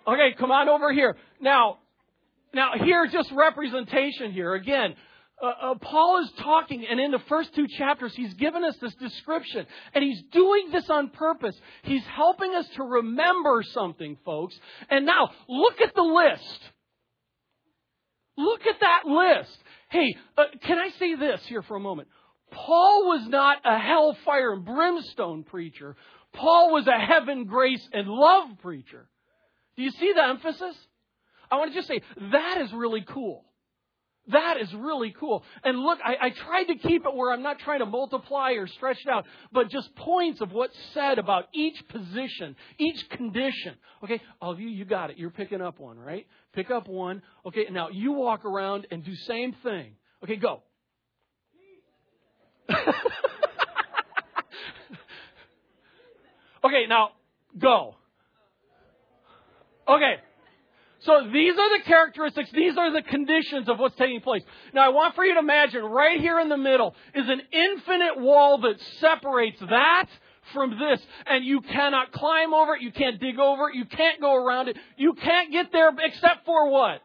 Okay, 0.07 0.33
come 0.39 0.51
on 0.51 0.67
over 0.67 0.91
here. 0.91 1.15
Now, 1.39 1.77
now, 2.55 2.71
here, 2.81 3.05
just 3.07 3.31
representation 3.33 4.31
here. 4.31 4.53
Again, 4.55 4.95
uh, 5.43 5.71
uh, 5.71 5.75
Paul 5.75 6.23
is 6.23 6.31
talking, 6.39 6.85
and 6.89 7.01
in 7.01 7.11
the 7.11 7.19
first 7.27 7.53
two 7.53 7.67
chapters, 7.67 8.13
he's 8.15 8.33
given 8.35 8.63
us 8.63 8.77
this 8.81 8.95
description. 8.95 9.65
And 9.93 10.01
he's 10.01 10.23
doing 10.31 10.71
this 10.71 10.89
on 10.89 11.09
purpose. 11.09 11.55
He's 11.83 12.05
helping 12.05 12.55
us 12.55 12.65
to 12.77 12.83
remember 12.83 13.61
something, 13.73 14.17
folks. 14.23 14.57
And 14.89 15.05
now, 15.05 15.31
look 15.49 15.81
at 15.81 15.93
the 15.93 16.01
list. 16.01 16.59
Look 18.37 18.61
at 18.65 18.79
that 18.79 19.01
list. 19.05 19.57
Hey, 19.89 20.15
uh, 20.37 20.43
can 20.63 20.79
I 20.79 20.89
say 20.97 21.15
this 21.15 21.41
here 21.47 21.61
for 21.61 21.75
a 21.75 21.81
moment? 21.81 22.07
Paul 22.51 23.09
was 23.09 23.27
not 23.27 23.57
a 23.65 23.77
hellfire 23.77 24.53
and 24.53 24.63
brimstone 24.63 25.43
preacher. 25.43 25.97
Paul 26.31 26.71
was 26.71 26.87
a 26.87 26.97
heaven, 26.97 27.45
grace, 27.45 27.85
and 27.91 28.07
love 28.07 28.47
preacher. 28.61 29.09
Do 29.75 29.83
you 29.83 29.91
see 29.91 30.13
the 30.15 30.23
emphasis? 30.23 30.77
I 31.51 31.57
want 31.57 31.71
to 31.71 31.75
just 31.77 31.87
say 31.87 32.01
that 32.31 32.61
is 32.61 32.71
really 32.73 33.05
cool. 33.07 33.45
That 34.29 34.57
is 34.59 34.73
really 34.73 35.13
cool. 35.19 35.43
And 35.63 35.79
look, 35.79 35.99
I, 36.03 36.15
I, 36.19 36.29
tried 36.31 36.63
to 36.65 36.75
keep 36.75 37.05
it 37.05 37.15
where 37.15 37.31
I'm 37.31 37.43
not 37.43 37.59
trying 37.59 37.79
to 37.79 37.85
multiply 37.85 38.53
or 38.53 38.65
stretch 38.65 38.97
it 39.05 39.07
out, 39.07 39.25
but 39.51 39.69
just 39.69 39.95
points 39.95 40.41
of 40.41 40.51
what's 40.51 40.75
said 40.95 41.19
about 41.19 41.45
each 41.53 41.87
position, 41.89 42.55
each 42.79 43.07
condition. 43.09 43.75
Okay, 44.03 44.19
all 44.41 44.51
of 44.51 44.59
you, 44.59 44.67
you 44.67 44.83
got 44.83 45.11
it. 45.11 45.19
You're 45.19 45.29
picking 45.29 45.61
up 45.61 45.79
one, 45.79 45.99
right? 45.99 46.25
Pick 46.53 46.71
up 46.71 46.87
one. 46.87 47.21
Okay, 47.45 47.67
now 47.69 47.89
you 47.89 48.13
walk 48.13 48.45
around 48.45 48.87
and 48.89 49.05
do 49.05 49.13
same 49.15 49.53
thing. 49.61 49.91
Okay, 50.23 50.37
go. 50.37 50.63
okay, 56.65 56.87
now 56.89 57.11
go. 57.59 57.95
Okay. 59.87 60.15
So 61.05 61.29
these 61.31 61.53
are 61.53 61.77
the 61.77 61.83
characteristics, 61.83 62.49
these 62.51 62.75
are 62.77 62.91
the 62.91 63.03
conditions 63.03 63.69
of 63.69 63.77
what's 63.77 63.95
taking 63.95 64.21
place. 64.21 64.41
Now 64.73 64.85
I 64.85 64.89
want 64.89 65.13
for 65.13 65.23
you 65.23 65.35
to 65.35 65.39
imagine 65.39 65.83
right 65.83 66.19
here 66.19 66.39
in 66.39 66.49
the 66.49 66.57
middle 66.57 66.95
is 67.13 67.29
an 67.29 67.41
infinite 67.51 68.19
wall 68.19 68.57
that 68.61 68.79
separates 68.99 69.59
that 69.59 70.07
from 70.51 70.79
this. 70.79 70.99
And 71.27 71.45
you 71.45 71.61
cannot 71.61 72.11
climb 72.11 72.55
over 72.55 72.75
it, 72.75 72.81
you 72.81 72.91
can't 72.91 73.19
dig 73.19 73.39
over 73.39 73.69
it, 73.69 73.75
you 73.75 73.85
can't 73.85 74.19
go 74.19 74.33
around 74.33 74.69
it, 74.69 74.77
you 74.97 75.13
can't 75.13 75.51
get 75.51 75.71
there 75.71 75.91
except 75.99 76.43
for 76.43 76.69
what? 76.71 77.01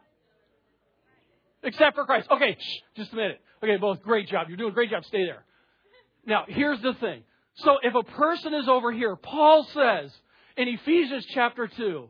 Except 1.63 1.95
for 1.95 2.07
Christ. 2.07 2.27
Okay, 2.31 2.57
shh, 2.59 2.79
just 2.97 3.13
a 3.13 3.17
minute. 3.17 3.41
Okay, 3.63 3.77
both 3.77 4.03
great 4.03 4.29
job. 4.29 4.49
You're 4.49 4.57
doing 4.57 4.71
a 4.71 4.75
great 4.75 4.91
job. 4.91 5.05
Stay 5.05 5.27
there. 5.27 5.45
Now, 6.25 6.45
here's 6.49 6.81
the 6.81 6.95
thing. 6.95 7.23
So 7.57 7.77
if 7.83 7.95
a 7.95 8.03
person 8.03 8.55
is 8.55 8.67
over 8.67 8.93
here, 8.93 9.15
Paul 9.17 9.65
says 9.75 10.11
in 10.57 10.69
Ephesians 10.69 11.27
chapter 11.35 11.67
2, 11.67 12.09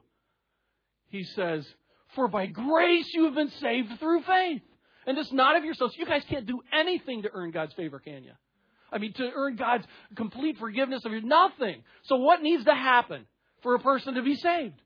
he 1.08 1.24
says, 1.24 1.66
for 2.14 2.28
by 2.28 2.46
grace 2.46 3.08
you 3.12 3.24
have 3.24 3.34
been 3.34 3.50
saved 3.60 3.98
through 3.98 4.22
faith. 4.22 4.62
And 5.06 5.18
it's 5.18 5.32
not 5.32 5.56
of 5.56 5.64
yourselves. 5.64 5.94
You 5.96 6.06
guys 6.06 6.22
can't 6.28 6.46
do 6.46 6.60
anything 6.72 7.22
to 7.22 7.30
earn 7.32 7.50
God's 7.50 7.72
favor, 7.74 7.98
can 7.98 8.22
you? 8.24 8.32
I 8.92 8.98
mean, 8.98 9.12
to 9.14 9.30
earn 9.34 9.56
God's 9.56 9.84
complete 10.16 10.58
forgiveness 10.58 11.04
of 11.04 11.12
your 11.12 11.22
nothing. 11.22 11.82
So 12.04 12.16
what 12.16 12.42
needs 12.42 12.64
to 12.64 12.74
happen 12.74 13.26
for 13.62 13.74
a 13.74 13.78
person 13.78 14.14
to 14.14 14.22
be 14.22 14.34
saved? 14.36 14.80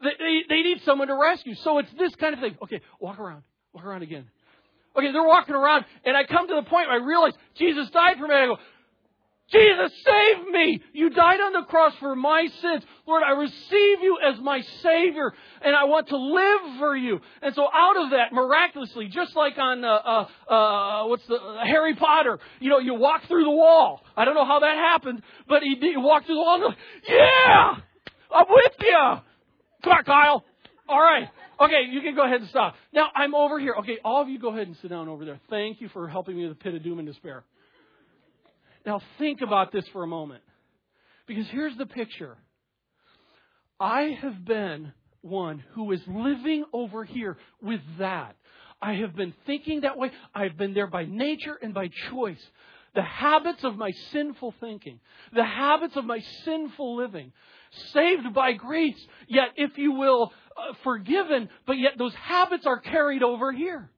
They, 0.00 0.10
they, 0.18 0.40
they 0.48 0.62
need 0.62 0.82
someone 0.84 1.08
to 1.08 1.16
rescue. 1.16 1.54
So 1.56 1.78
it's 1.78 1.92
this 1.98 2.14
kind 2.16 2.34
of 2.34 2.40
thing. 2.40 2.56
Okay, 2.62 2.80
walk 3.00 3.18
around. 3.18 3.42
Walk 3.72 3.84
around 3.84 4.02
again. 4.02 4.26
Okay, 4.96 5.10
they're 5.10 5.26
walking 5.26 5.56
around, 5.56 5.86
and 6.04 6.16
I 6.16 6.22
come 6.24 6.46
to 6.46 6.54
the 6.54 6.70
point 6.70 6.86
where 6.88 7.02
I 7.02 7.04
realize 7.04 7.32
Jesus 7.56 7.90
died 7.90 8.16
for 8.18 8.28
me. 8.28 8.34
I 8.34 8.46
go, 8.46 8.58
Jesus, 9.50 9.92
save 10.04 10.48
me! 10.48 10.82
You 10.94 11.10
died 11.10 11.38
on 11.40 11.52
the 11.52 11.62
cross 11.62 11.92
for 12.00 12.16
my 12.16 12.46
sins. 12.62 12.82
Lord, 13.06 13.22
I 13.22 13.32
receive 13.32 14.00
you 14.00 14.18
as 14.24 14.40
my 14.40 14.62
Savior, 14.82 15.34
and 15.60 15.76
I 15.76 15.84
want 15.84 16.08
to 16.08 16.16
live 16.16 16.78
for 16.78 16.96
you. 16.96 17.20
And 17.42 17.54
so 17.54 17.68
out 17.72 17.96
of 18.02 18.10
that, 18.10 18.32
miraculously, 18.32 19.08
just 19.08 19.36
like 19.36 19.58
on, 19.58 19.84
uh, 19.84 19.88
uh, 19.88 20.52
uh, 20.52 21.06
what's 21.08 21.26
the, 21.26 21.36
uh, 21.36 21.64
Harry 21.64 21.94
Potter, 21.94 22.38
you 22.58 22.70
know, 22.70 22.78
you 22.78 22.94
walk 22.94 23.28
through 23.28 23.44
the 23.44 23.50
wall. 23.50 24.02
I 24.16 24.24
don't 24.24 24.34
know 24.34 24.46
how 24.46 24.60
that 24.60 24.76
happened, 24.76 25.22
but 25.46 25.62
he, 25.62 25.76
he 25.78 25.96
walked 25.96 26.26
through 26.26 26.36
the 26.36 26.40
wall 26.40 26.64
and 26.66 26.76
yeah! 27.06 27.76
I'm 28.34 28.46
with 28.48 28.72
you! 28.80 29.20
Come 29.84 29.92
on, 29.92 30.04
Kyle! 30.04 30.44
Alright. 30.88 31.28
Okay, 31.60 31.84
you 31.90 32.00
can 32.00 32.14
go 32.14 32.24
ahead 32.24 32.40
and 32.40 32.50
stop. 32.50 32.74
Now, 32.92 33.08
I'm 33.14 33.34
over 33.34 33.60
here. 33.60 33.74
Okay, 33.78 33.98
all 34.04 34.22
of 34.22 34.28
you 34.28 34.38
go 34.38 34.48
ahead 34.48 34.66
and 34.66 34.76
sit 34.78 34.88
down 34.88 35.08
over 35.08 35.24
there. 35.24 35.38
Thank 35.48 35.80
you 35.80 35.88
for 35.90 36.08
helping 36.08 36.36
me 36.36 36.46
with 36.46 36.58
the 36.58 36.62
pit 36.62 36.74
of 36.74 36.82
doom 36.82 36.98
and 36.98 37.06
despair. 37.06 37.44
Now 38.84 39.00
think 39.18 39.40
about 39.40 39.72
this 39.72 39.86
for 39.88 40.02
a 40.02 40.06
moment. 40.06 40.42
Because 41.26 41.46
here's 41.48 41.76
the 41.76 41.86
picture. 41.86 42.36
I 43.80 44.18
have 44.20 44.44
been 44.44 44.92
one 45.22 45.64
who 45.72 45.90
is 45.92 46.00
living 46.06 46.64
over 46.72 47.04
here 47.04 47.38
with 47.62 47.80
that. 47.98 48.36
I 48.80 48.94
have 48.94 49.16
been 49.16 49.32
thinking 49.46 49.80
that 49.80 49.96
way. 49.96 50.10
I've 50.34 50.58
been 50.58 50.74
there 50.74 50.86
by 50.86 51.06
nature 51.06 51.58
and 51.60 51.72
by 51.72 51.88
choice. 52.10 52.42
The 52.94 53.02
habits 53.02 53.64
of 53.64 53.76
my 53.76 53.90
sinful 54.12 54.54
thinking, 54.60 55.00
the 55.32 55.44
habits 55.44 55.96
of 55.96 56.04
my 56.04 56.20
sinful 56.44 56.96
living, 56.96 57.32
saved 57.92 58.32
by 58.32 58.52
grace, 58.52 58.98
yet, 59.26 59.48
if 59.56 59.76
you 59.78 59.92
will, 59.92 60.32
uh, 60.56 60.74
forgiven, 60.84 61.48
but 61.66 61.76
yet 61.76 61.94
those 61.98 62.14
habits 62.14 62.66
are 62.66 62.78
carried 62.78 63.24
over 63.24 63.50
here. 63.50 63.90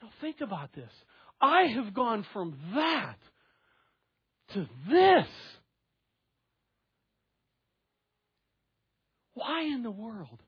Now 0.00 0.10
think 0.20 0.40
about 0.40 0.72
this. 0.72 0.92
I 1.44 1.66
have 1.74 1.92
gone 1.92 2.24
from 2.32 2.56
that 2.74 3.18
to 4.54 4.66
this. 4.88 5.26
Why 9.34 9.64
in 9.64 9.82
the 9.82 9.90
world? 9.90 10.40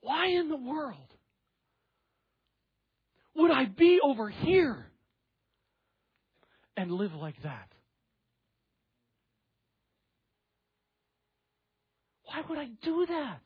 Why 0.00 0.26
in 0.26 0.48
the 0.48 0.56
world 0.56 1.14
would 3.36 3.52
I 3.52 3.66
be 3.66 4.00
over 4.02 4.28
here 4.28 4.86
and 6.76 6.90
live 6.90 7.14
like 7.14 7.40
that? 7.44 7.70
Why 12.24 12.42
would 12.48 12.58
I 12.58 12.68
do 12.82 13.06
that? 13.06 13.42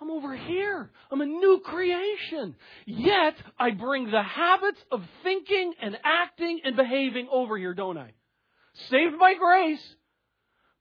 I'm 0.00 0.10
over 0.10 0.34
here. 0.34 0.90
I'm 1.10 1.20
a 1.20 1.26
new 1.26 1.60
creation. 1.62 2.56
Yet, 2.86 3.34
I 3.58 3.70
bring 3.70 4.10
the 4.10 4.22
habits 4.22 4.80
of 4.90 5.02
thinking 5.22 5.74
and 5.80 5.98
acting 6.02 6.60
and 6.64 6.74
behaving 6.74 7.28
over 7.30 7.58
here, 7.58 7.74
don't 7.74 7.98
I? 7.98 8.12
Saved 8.88 9.18
by 9.18 9.34
grace. 9.34 9.96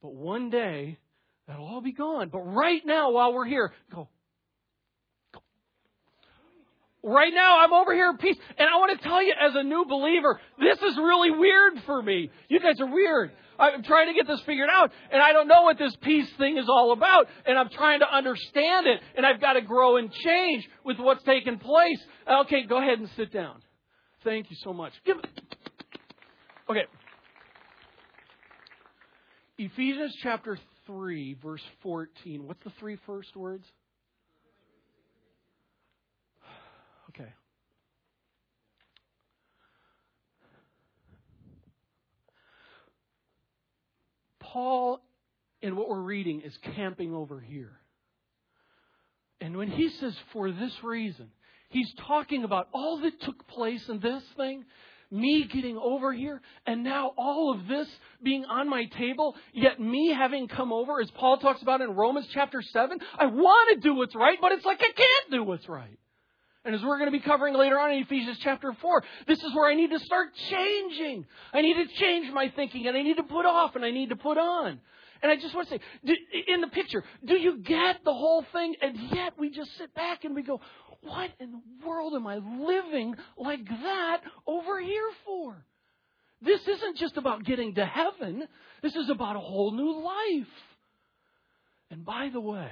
But 0.01 0.13
one 0.13 0.49
day, 0.49 0.99
that'll 1.47 1.67
all 1.67 1.81
be 1.81 1.91
gone. 1.91 2.29
But 2.29 2.39
right 2.39 2.81
now, 2.85 3.11
while 3.11 3.33
we're 3.33 3.45
here, 3.45 3.73
go. 3.93 4.07
Right 7.01 7.33
now, 7.33 7.59
I'm 7.59 7.73
over 7.73 7.93
here 7.93 8.09
in 8.09 8.17
peace. 8.17 8.37
And 8.57 8.67
I 8.67 8.77
want 8.77 8.99
to 8.99 9.07
tell 9.07 9.23
you, 9.23 9.33
as 9.39 9.53
a 9.55 9.63
new 9.63 9.85
believer, 9.85 10.39
this 10.59 10.77
is 10.77 10.97
really 10.97 11.31
weird 11.31 11.73
for 11.85 12.01
me. 12.01 12.29
You 12.49 12.59
guys 12.59 12.79
are 12.81 12.91
weird. 12.91 13.31
I'm 13.57 13.83
trying 13.83 14.07
to 14.07 14.13
get 14.13 14.25
this 14.25 14.41
figured 14.45 14.69
out, 14.71 14.91
and 15.11 15.21
I 15.21 15.33
don't 15.33 15.47
know 15.49 15.63
what 15.63 15.77
this 15.77 15.93
peace 16.01 16.29
thing 16.37 16.57
is 16.57 16.69
all 16.69 16.93
about, 16.93 17.27
and 17.45 17.57
I'm 17.59 17.69
trying 17.69 17.99
to 17.99 18.05
understand 18.09 18.87
it, 18.87 19.01
and 19.17 19.25
I've 19.25 19.41
got 19.41 19.53
to 19.53 19.61
grow 19.61 19.97
and 19.97 20.11
change 20.11 20.67
with 20.85 20.97
what's 20.97 21.23
taking 21.23 21.59
place. 21.59 21.99
Okay, 22.25 22.63
go 22.63 22.77
ahead 22.77 22.99
and 22.99 23.09
sit 23.17 23.33
down. 23.33 23.61
Thank 24.23 24.49
you 24.49 24.55
so 24.63 24.71
much. 24.71 24.93
Okay. 26.69 26.85
Ephesians 29.57 30.15
chapter 30.23 30.57
3, 30.87 31.37
verse 31.43 31.63
14. 31.83 32.47
What's 32.47 32.63
the 32.63 32.71
three 32.79 32.97
first 33.05 33.35
words? 33.35 33.65
Okay. 37.09 37.29
Paul, 44.39 45.01
in 45.61 45.75
what 45.75 45.89
we're 45.89 46.01
reading, 46.01 46.41
is 46.41 46.53
camping 46.75 47.13
over 47.13 47.39
here. 47.39 47.71
And 49.41 49.55
when 49.57 49.69
he 49.69 49.89
says, 49.99 50.15
for 50.33 50.51
this 50.51 50.73
reason, 50.83 51.29
he's 51.69 51.91
talking 52.07 52.43
about 52.43 52.67
all 52.73 52.99
that 53.01 53.21
took 53.21 53.47
place 53.47 53.83
in 53.87 53.99
this 53.99 54.23
thing, 54.35 54.65
me 55.11 55.47
getting 55.51 55.77
over 55.77 56.11
here, 56.13 56.41
and 56.65 56.83
now 56.83 57.13
all 57.17 57.53
of 57.53 57.67
this 57.67 57.87
being 58.21 58.45
on 58.45 58.69
my 58.69 58.85
table, 58.97 59.35
yet 59.53 59.79
me 59.79 60.13
having 60.15 60.47
come 60.47 60.73
over, 60.73 60.99
as 60.99 61.09
Paul 61.11 61.37
talks 61.37 61.61
about 61.61 61.81
in 61.81 61.91
Romans 61.91 62.27
chapter 62.33 62.61
7. 62.61 62.99
I 63.17 63.25
want 63.27 63.75
to 63.75 63.87
do 63.87 63.95
what's 63.95 64.15
right, 64.15 64.37
but 64.41 64.51
it's 64.51 64.65
like 64.65 64.79
I 64.81 64.91
can't 64.91 65.31
do 65.31 65.43
what's 65.43 65.69
right. 65.69 65.99
And 66.65 66.75
as 66.75 66.81
we're 66.81 66.97
going 66.97 67.11
to 67.11 67.17
be 67.17 67.23
covering 67.23 67.55
later 67.55 67.79
on 67.79 67.91
in 67.91 68.03
Ephesians 68.03 68.37
chapter 68.43 68.73
4, 68.81 69.03
this 69.27 69.41
is 69.41 69.55
where 69.55 69.69
I 69.69 69.75
need 69.75 69.91
to 69.91 69.99
start 69.99 70.29
changing. 70.49 71.25
I 71.53 71.61
need 71.61 71.75
to 71.75 71.87
change 71.95 72.31
my 72.33 72.51
thinking, 72.53 72.85
and 72.87 72.97
I 72.97 73.01
need 73.01 73.17
to 73.17 73.23
put 73.23 73.45
off, 73.45 73.75
and 73.75 73.85
I 73.85 73.91
need 73.91 74.09
to 74.09 74.17
put 74.17 74.37
on. 74.37 74.79
And 75.21 75.31
I 75.31 75.35
just 75.35 75.53
want 75.53 75.69
to 75.69 75.75
say, 75.75 75.81
in 76.47 76.61
the 76.61 76.67
picture, 76.67 77.03
do 77.25 77.35
you 77.35 77.59
get 77.59 78.03
the 78.03 78.13
whole 78.13 78.45
thing? 78.53 78.75
And 78.81 78.97
yet 79.11 79.33
we 79.37 79.49
just 79.49 79.75
sit 79.77 79.93
back 79.93 80.23
and 80.23 80.35
we 80.35 80.43
go, 80.43 80.61
what 81.01 81.29
in 81.39 81.51
the 81.51 81.87
world 81.87 82.13
am 82.15 82.27
I 82.27 82.37
living 82.37 83.15
like 83.37 83.65
that 83.65 84.21
over 84.45 84.79
here 84.79 85.09
for? 85.25 85.65
This 86.41 86.61
isn't 86.67 86.97
just 86.97 87.17
about 87.17 87.43
getting 87.43 87.75
to 87.75 87.85
heaven. 87.85 88.47
This 88.81 88.95
is 88.95 89.09
about 89.09 89.35
a 89.35 89.39
whole 89.39 89.71
new 89.71 90.01
life. 90.01 90.53
And 91.91 92.05
by 92.05 92.29
the 92.31 92.39
way, 92.39 92.71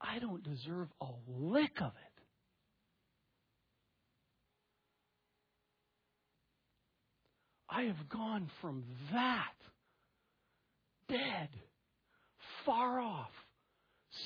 I 0.00 0.18
don't 0.20 0.44
deserve 0.44 0.88
a 1.00 1.06
lick 1.28 1.80
of 1.80 1.92
it. 1.92 2.11
I 7.74 7.84
have 7.84 8.08
gone 8.08 8.50
from 8.60 8.84
that 9.12 9.54
dead, 11.08 11.48
far 12.66 13.00
off, 13.00 13.30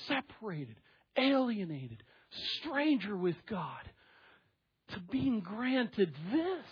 separated, 0.09 0.77
alienated, 1.17 2.03
stranger 2.59 3.17
with 3.17 3.37
God, 3.49 3.89
to 4.93 5.01
being 5.13 5.41
granted 5.41 6.13
this 6.33 6.65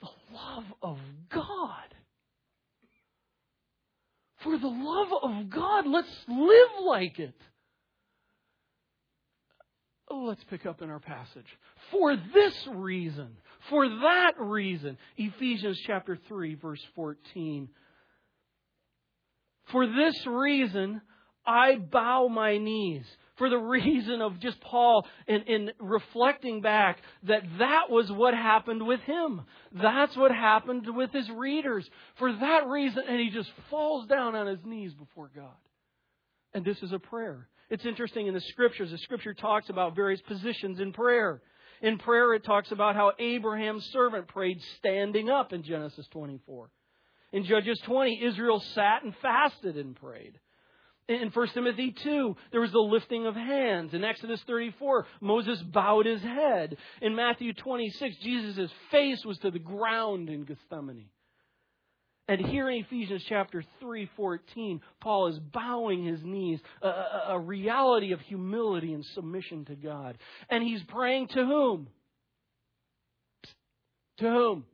the 0.00 0.08
love 0.34 0.64
of 0.82 0.98
God. 1.32 1.94
For 4.42 4.58
the 4.58 4.66
love 4.66 5.08
of 5.22 5.50
God, 5.50 5.86
let's 5.86 6.08
live 6.28 6.84
like 6.84 7.18
it. 7.18 7.34
Oh, 10.12 10.24
let's 10.26 10.44
pick 10.44 10.66
up 10.66 10.82
in 10.82 10.90
our 10.90 11.00
passage. 11.00 11.46
For 11.90 12.14
this 12.14 12.68
reason, 12.74 13.28
for 13.70 13.88
that 13.88 14.32
reason, 14.38 14.98
Ephesians 15.16 15.80
chapter 15.86 16.18
3, 16.28 16.54
verse 16.56 16.82
14. 16.94 17.70
For 19.70 19.86
this 19.86 20.26
reason, 20.26 21.00
I 21.46 21.76
bow 21.76 22.28
my 22.28 22.58
knees. 22.58 23.06
For 23.36 23.48
the 23.48 23.56
reason 23.56 24.20
of 24.20 24.38
just 24.38 24.60
Paul 24.60 25.06
in, 25.26 25.42
in 25.44 25.70
reflecting 25.80 26.60
back 26.60 26.98
that 27.22 27.44
that 27.58 27.88
was 27.88 28.12
what 28.12 28.34
happened 28.34 28.86
with 28.86 29.00
him. 29.00 29.40
That's 29.72 30.14
what 30.14 30.30
happened 30.30 30.94
with 30.94 31.10
his 31.10 31.30
readers. 31.30 31.88
For 32.18 32.30
that 32.30 32.66
reason, 32.66 33.04
and 33.08 33.18
he 33.18 33.30
just 33.30 33.50
falls 33.70 34.06
down 34.08 34.34
on 34.34 34.46
his 34.46 34.60
knees 34.62 34.92
before 34.92 35.30
God. 35.34 35.56
And 36.52 36.66
this 36.66 36.82
is 36.82 36.92
a 36.92 36.98
prayer. 36.98 37.48
It's 37.72 37.86
interesting 37.86 38.26
in 38.26 38.34
the 38.34 38.40
scriptures, 38.42 38.90
the 38.90 38.98
scripture 38.98 39.32
talks 39.32 39.70
about 39.70 39.96
various 39.96 40.20
positions 40.20 40.78
in 40.78 40.92
prayer. 40.92 41.40
In 41.80 41.96
prayer, 41.96 42.34
it 42.34 42.44
talks 42.44 42.70
about 42.70 42.96
how 42.96 43.12
Abraham's 43.18 43.86
servant 43.86 44.28
prayed 44.28 44.60
standing 44.76 45.30
up 45.30 45.54
in 45.54 45.62
Genesis 45.62 46.06
24. 46.12 46.68
In 47.32 47.44
Judges 47.44 47.80
20, 47.86 48.22
Israel 48.24 48.62
sat 48.74 49.04
and 49.04 49.14
fasted 49.22 49.78
and 49.78 49.96
prayed. 49.96 50.38
In 51.08 51.30
1 51.30 51.48
Timothy 51.54 51.92
2, 51.92 52.36
there 52.50 52.60
was 52.60 52.72
the 52.72 52.78
lifting 52.78 53.24
of 53.24 53.34
hands. 53.34 53.94
In 53.94 54.04
Exodus 54.04 54.42
34, 54.46 55.06
Moses 55.22 55.58
bowed 55.62 56.04
his 56.04 56.20
head. 56.20 56.76
In 57.00 57.16
Matthew 57.16 57.54
26, 57.54 58.16
Jesus' 58.18 58.70
face 58.90 59.24
was 59.24 59.38
to 59.38 59.50
the 59.50 59.58
ground 59.58 60.28
in 60.28 60.44
Gethsemane. 60.44 61.08
And 62.28 62.40
here 62.40 62.70
in 62.70 62.84
Ephesians 62.84 63.24
chapter 63.28 63.64
3:14, 63.82 64.80
Paul 65.00 65.28
is 65.28 65.38
bowing 65.38 66.04
his 66.04 66.22
knees, 66.22 66.60
a, 66.80 66.88
a, 66.88 67.24
a 67.30 67.38
reality 67.38 68.12
of 68.12 68.20
humility 68.20 68.92
and 68.92 69.04
submission 69.14 69.64
to 69.66 69.74
God. 69.74 70.18
And 70.48 70.62
he's 70.62 70.82
praying 70.84 71.28
to 71.28 71.44
whom? 71.44 71.88
To 74.18 74.24
whom? 74.24 74.64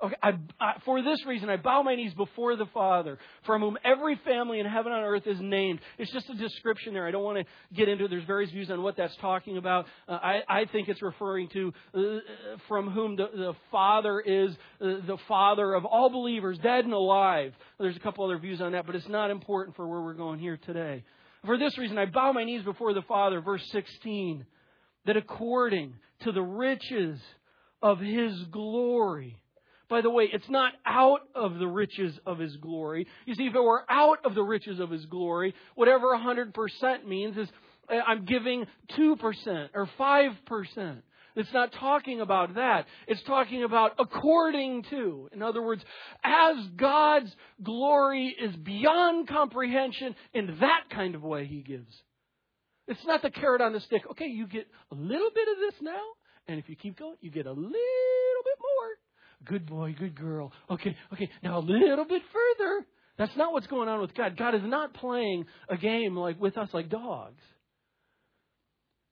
Okay, 0.00 0.14
I, 0.22 0.30
I, 0.60 0.74
for 0.84 1.02
this 1.02 1.26
reason, 1.26 1.50
I 1.50 1.56
bow 1.56 1.82
my 1.82 1.96
knees 1.96 2.14
before 2.14 2.54
the 2.54 2.66
Father, 2.66 3.18
from 3.44 3.62
whom 3.62 3.76
every 3.84 4.14
family 4.24 4.60
in 4.60 4.66
heaven 4.66 4.92
on 4.92 5.02
earth 5.02 5.26
is 5.26 5.40
named. 5.40 5.80
It's 5.98 6.12
just 6.12 6.30
a 6.30 6.34
description 6.34 6.94
there. 6.94 7.04
I 7.04 7.10
don't 7.10 7.24
want 7.24 7.38
to 7.38 7.74
get 7.74 7.88
into. 7.88 8.06
There's 8.06 8.24
various 8.24 8.52
views 8.52 8.70
on 8.70 8.80
what 8.82 8.96
that's 8.96 9.16
talking 9.16 9.56
about. 9.56 9.86
Uh, 10.06 10.12
I, 10.12 10.42
I, 10.48 10.64
think 10.66 10.88
it's 10.88 11.02
referring 11.02 11.48
to 11.48 11.72
uh, 11.94 12.00
from 12.68 12.90
whom 12.90 13.16
the, 13.16 13.28
the 13.34 13.52
Father 13.72 14.20
is 14.20 14.52
uh, 14.80 15.04
the 15.04 15.18
Father 15.26 15.74
of 15.74 15.84
all 15.84 16.10
believers, 16.10 16.58
dead 16.62 16.84
and 16.84 16.92
alive. 16.92 17.52
There's 17.80 17.96
a 17.96 18.00
couple 18.00 18.24
other 18.24 18.38
views 18.38 18.60
on 18.60 18.72
that, 18.72 18.86
but 18.86 18.94
it's 18.94 19.08
not 19.08 19.32
important 19.32 19.74
for 19.74 19.88
where 19.88 20.00
we're 20.00 20.14
going 20.14 20.38
here 20.38 20.58
today. 20.64 21.02
For 21.44 21.58
this 21.58 21.76
reason, 21.76 21.98
I 21.98 22.06
bow 22.06 22.32
my 22.32 22.44
knees 22.44 22.62
before 22.62 22.94
the 22.94 23.02
Father, 23.02 23.40
verse 23.40 23.66
16, 23.72 24.46
that 25.06 25.16
according 25.16 25.94
to 26.22 26.30
the 26.30 26.42
riches 26.42 27.18
of 27.82 27.98
His 27.98 28.44
glory, 28.52 29.36
by 29.88 30.00
the 30.00 30.10
way, 30.10 30.28
it's 30.32 30.48
not 30.48 30.72
out 30.84 31.20
of 31.34 31.58
the 31.58 31.66
riches 31.66 32.18
of 32.26 32.38
His 32.38 32.56
glory. 32.56 33.06
You 33.26 33.34
see, 33.34 33.46
if 33.46 33.54
it 33.54 33.60
were 33.60 33.84
out 33.88 34.18
of 34.24 34.34
the 34.34 34.42
riches 34.42 34.80
of 34.80 34.90
His 34.90 35.06
glory, 35.06 35.54
whatever 35.74 36.08
100% 36.08 37.06
means 37.06 37.36
is 37.36 37.48
uh, 37.90 37.94
I'm 38.06 38.24
giving 38.24 38.66
2% 38.98 39.68
or 39.74 39.88
5%. 39.98 41.02
It's 41.36 41.52
not 41.52 41.72
talking 41.72 42.20
about 42.20 42.56
that. 42.56 42.86
It's 43.06 43.22
talking 43.22 43.62
about 43.62 43.92
according 43.98 44.84
to. 44.90 45.28
In 45.32 45.40
other 45.40 45.62
words, 45.62 45.82
as 46.24 46.56
God's 46.76 47.30
glory 47.62 48.34
is 48.38 48.56
beyond 48.56 49.28
comprehension, 49.28 50.16
in 50.34 50.58
that 50.60 50.84
kind 50.90 51.14
of 51.14 51.22
way 51.22 51.46
He 51.46 51.60
gives. 51.60 51.94
It's 52.88 53.04
not 53.06 53.22
the 53.22 53.30
carrot 53.30 53.60
on 53.60 53.72
the 53.72 53.80
stick. 53.80 54.02
Okay, 54.10 54.26
you 54.26 54.46
get 54.46 54.66
a 54.90 54.94
little 54.94 55.30
bit 55.32 55.48
of 55.48 55.58
this 55.60 55.80
now, 55.80 56.02
and 56.48 56.58
if 56.58 56.68
you 56.68 56.74
keep 56.74 56.98
going, 56.98 57.16
you 57.20 57.30
get 57.30 57.46
a 57.46 57.52
little 57.52 57.62
bit 57.70 58.58
more. 58.58 59.07
Good 59.44 59.66
boy, 59.66 59.94
good 59.98 60.14
girl. 60.14 60.52
Okay, 60.70 60.96
okay, 61.12 61.30
now 61.42 61.58
a 61.58 61.60
little 61.60 62.04
bit 62.04 62.22
further. 62.32 62.86
That's 63.18 63.36
not 63.36 63.52
what's 63.52 63.66
going 63.66 63.88
on 63.88 64.00
with 64.00 64.14
God. 64.14 64.36
God 64.36 64.54
is 64.54 64.62
not 64.64 64.94
playing 64.94 65.46
a 65.68 65.76
game 65.76 66.16
like 66.16 66.40
with 66.40 66.56
us 66.56 66.68
like 66.72 66.88
dogs. 66.88 67.42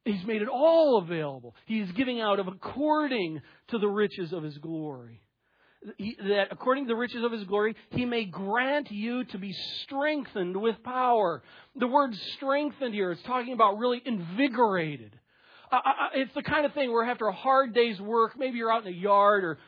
He's 0.04 0.24
made 0.24 0.40
it 0.40 0.48
all 0.48 0.98
available. 0.98 1.56
He's 1.66 1.90
giving 1.92 2.20
out 2.20 2.38
of 2.38 2.46
according 2.46 3.42
to 3.68 3.78
the 3.78 3.88
riches 3.88 4.32
of 4.32 4.44
his 4.44 4.56
glory. 4.58 5.20
He, 5.98 6.16
that 6.28 6.46
according 6.52 6.84
to 6.84 6.88
the 6.88 6.96
riches 6.96 7.24
of 7.24 7.32
his 7.32 7.44
glory, 7.44 7.74
he 7.90 8.04
may 8.04 8.24
grant 8.24 8.90
you 8.90 9.24
to 9.24 9.38
be 9.38 9.52
strengthened 9.82 10.56
with 10.56 10.82
power. 10.84 11.42
The 11.74 11.88
word 11.88 12.14
strengthened 12.36 12.94
here 12.94 13.10
is 13.12 13.18
talking 13.26 13.52
about 13.52 13.78
really 13.78 14.00
invigorated. 14.04 15.18
Uh, 15.70 15.80
it's 16.14 16.34
the 16.34 16.42
kind 16.42 16.64
of 16.64 16.72
thing 16.74 16.92
where 16.92 17.04
after 17.04 17.26
a 17.26 17.32
hard 17.32 17.74
day's 17.74 18.00
work, 18.00 18.38
maybe 18.38 18.58
you're 18.58 18.72
out 18.72 18.86
in 18.86 18.92
the 18.92 18.98
yard 18.98 19.44
or 19.44 19.58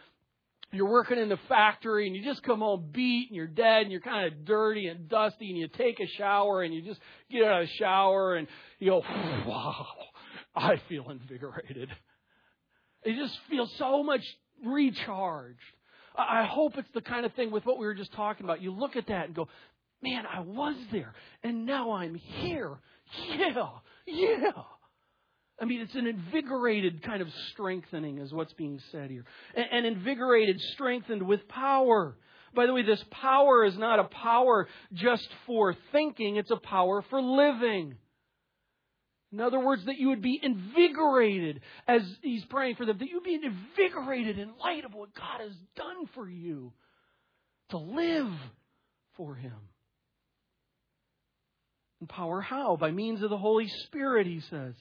you're 0.72 0.88
working 0.88 1.18
in 1.18 1.28
the 1.28 1.38
factory 1.48 2.06
and 2.06 2.14
you 2.14 2.22
just 2.22 2.42
come 2.42 2.58
home 2.60 2.88
beat 2.92 3.28
and 3.28 3.36
you're 3.36 3.46
dead 3.46 3.82
and 3.82 3.90
you're 3.90 4.00
kind 4.00 4.26
of 4.26 4.44
dirty 4.44 4.88
and 4.88 5.08
dusty 5.08 5.48
and 5.48 5.58
you 5.58 5.68
take 5.68 5.98
a 6.00 6.06
shower 6.18 6.62
and 6.62 6.74
you 6.74 6.82
just 6.82 7.00
get 7.30 7.44
out 7.44 7.62
of 7.62 7.68
the 7.68 7.74
shower 7.74 8.36
and 8.36 8.46
you 8.78 8.90
go, 8.90 8.98
wow, 9.46 9.86
I 10.54 10.80
feel 10.88 11.10
invigorated. 11.10 11.88
You 13.04 13.16
just 13.16 13.38
feel 13.48 13.68
so 13.78 14.02
much 14.02 14.22
recharged. 14.64 15.58
I 16.16 16.44
hope 16.44 16.76
it's 16.76 16.88
the 16.92 17.00
kind 17.00 17.24
of 17.24 17.32
thing 17.34 17.50
with 17.50 17.64
what 17.64 17.78
we 17.78 17.86
were 17.86 17.94
just 17.94 18.12
talking 18.12 18.44
about. 18.44 18.60
You 18.60 18.72
look 18.72 18.96
at 18.96 19.06
that 19.06 19.26
and 19.26 19.34
go, 19.34 19.48
man, 20.02 20.24
I 20.26 20.40
was 20.40 20.76
there 20.92 21.14
and 21.42 21.64
now 21.64 21.92
I'm 21.92 22.14
here. 22.14 22.78
Yeah, 23.26 23.68
yeah. 24.06 24.50
I 25.60 25.64
mean, 25.64 25.80
it's 25.80 25.94
an 25.94 26.06
invigorated 26.06 27.02
kind 27.02 27.20
of 27.20 27.28
strengthening, 27.50 28.18
is 28.18 28.32
what's 28.32 28.52
being 28.52 28.80
said 28.92 29.10
here. 29.10 29.24
And, 29.54 29.86
invigorated, 29.86 30.60
strengthened 30.72 31.22
with 31.22 31.48
power. 31.48 32.16
By 32.54 32.66
the 32.66 32.72
way, 32.72 32.82
this 32.82 33.02
power 33.10 33.64
is 33.64 33.76
not 33.76 33.98
a 33.98 34.04
power 34.04 34.68
just 34.92 35.28
for 35.46 35.74
thinking, 35.92 36.36
it's 36.36 36.50
a 36.50 36.56
power 36.56 37.02
for 37.10 37.20
living. 37.20 37.96
In 39.32 39.40
other 39.40 39.60
words, 39.60 39.84
that 39.84 39.98
you 39.98 40.08
would 40.08 40.22
be 40.22 40.40
invigorated 40.42 41.60
as 41.86 42.02
he's 42.22 42.44
praying 42.46 42.76
for 42.76 42.86
them, 42.86 42.96
that 42.98 43.08
you'd 43.08 43.24
be 43.24 43.34
invigorated 43.42 44.38
in 44.38 44.52
light 44.58 44.84
of 44.84 44.94
what 44.94 45.14
God 45.14 45.40
has 45.40 45.52
done 45.76 46.06
for 46.14 46.28
you 46.28 46.72
to 47.70 47.78
live 47.78 48.32
for 49.16 49.34
him. 49.34 49.52
And 52.00 52.08
power 52.08 52.40
how? 52.40 52.76
By 52.76 52.90
means 52.90 53.22
of 53.22 53.28
the 53.28 53.36
Holy 53.36 53.68
Spirit, 53.86 54.26
he 54.26 54.40
says. 54.48 54.74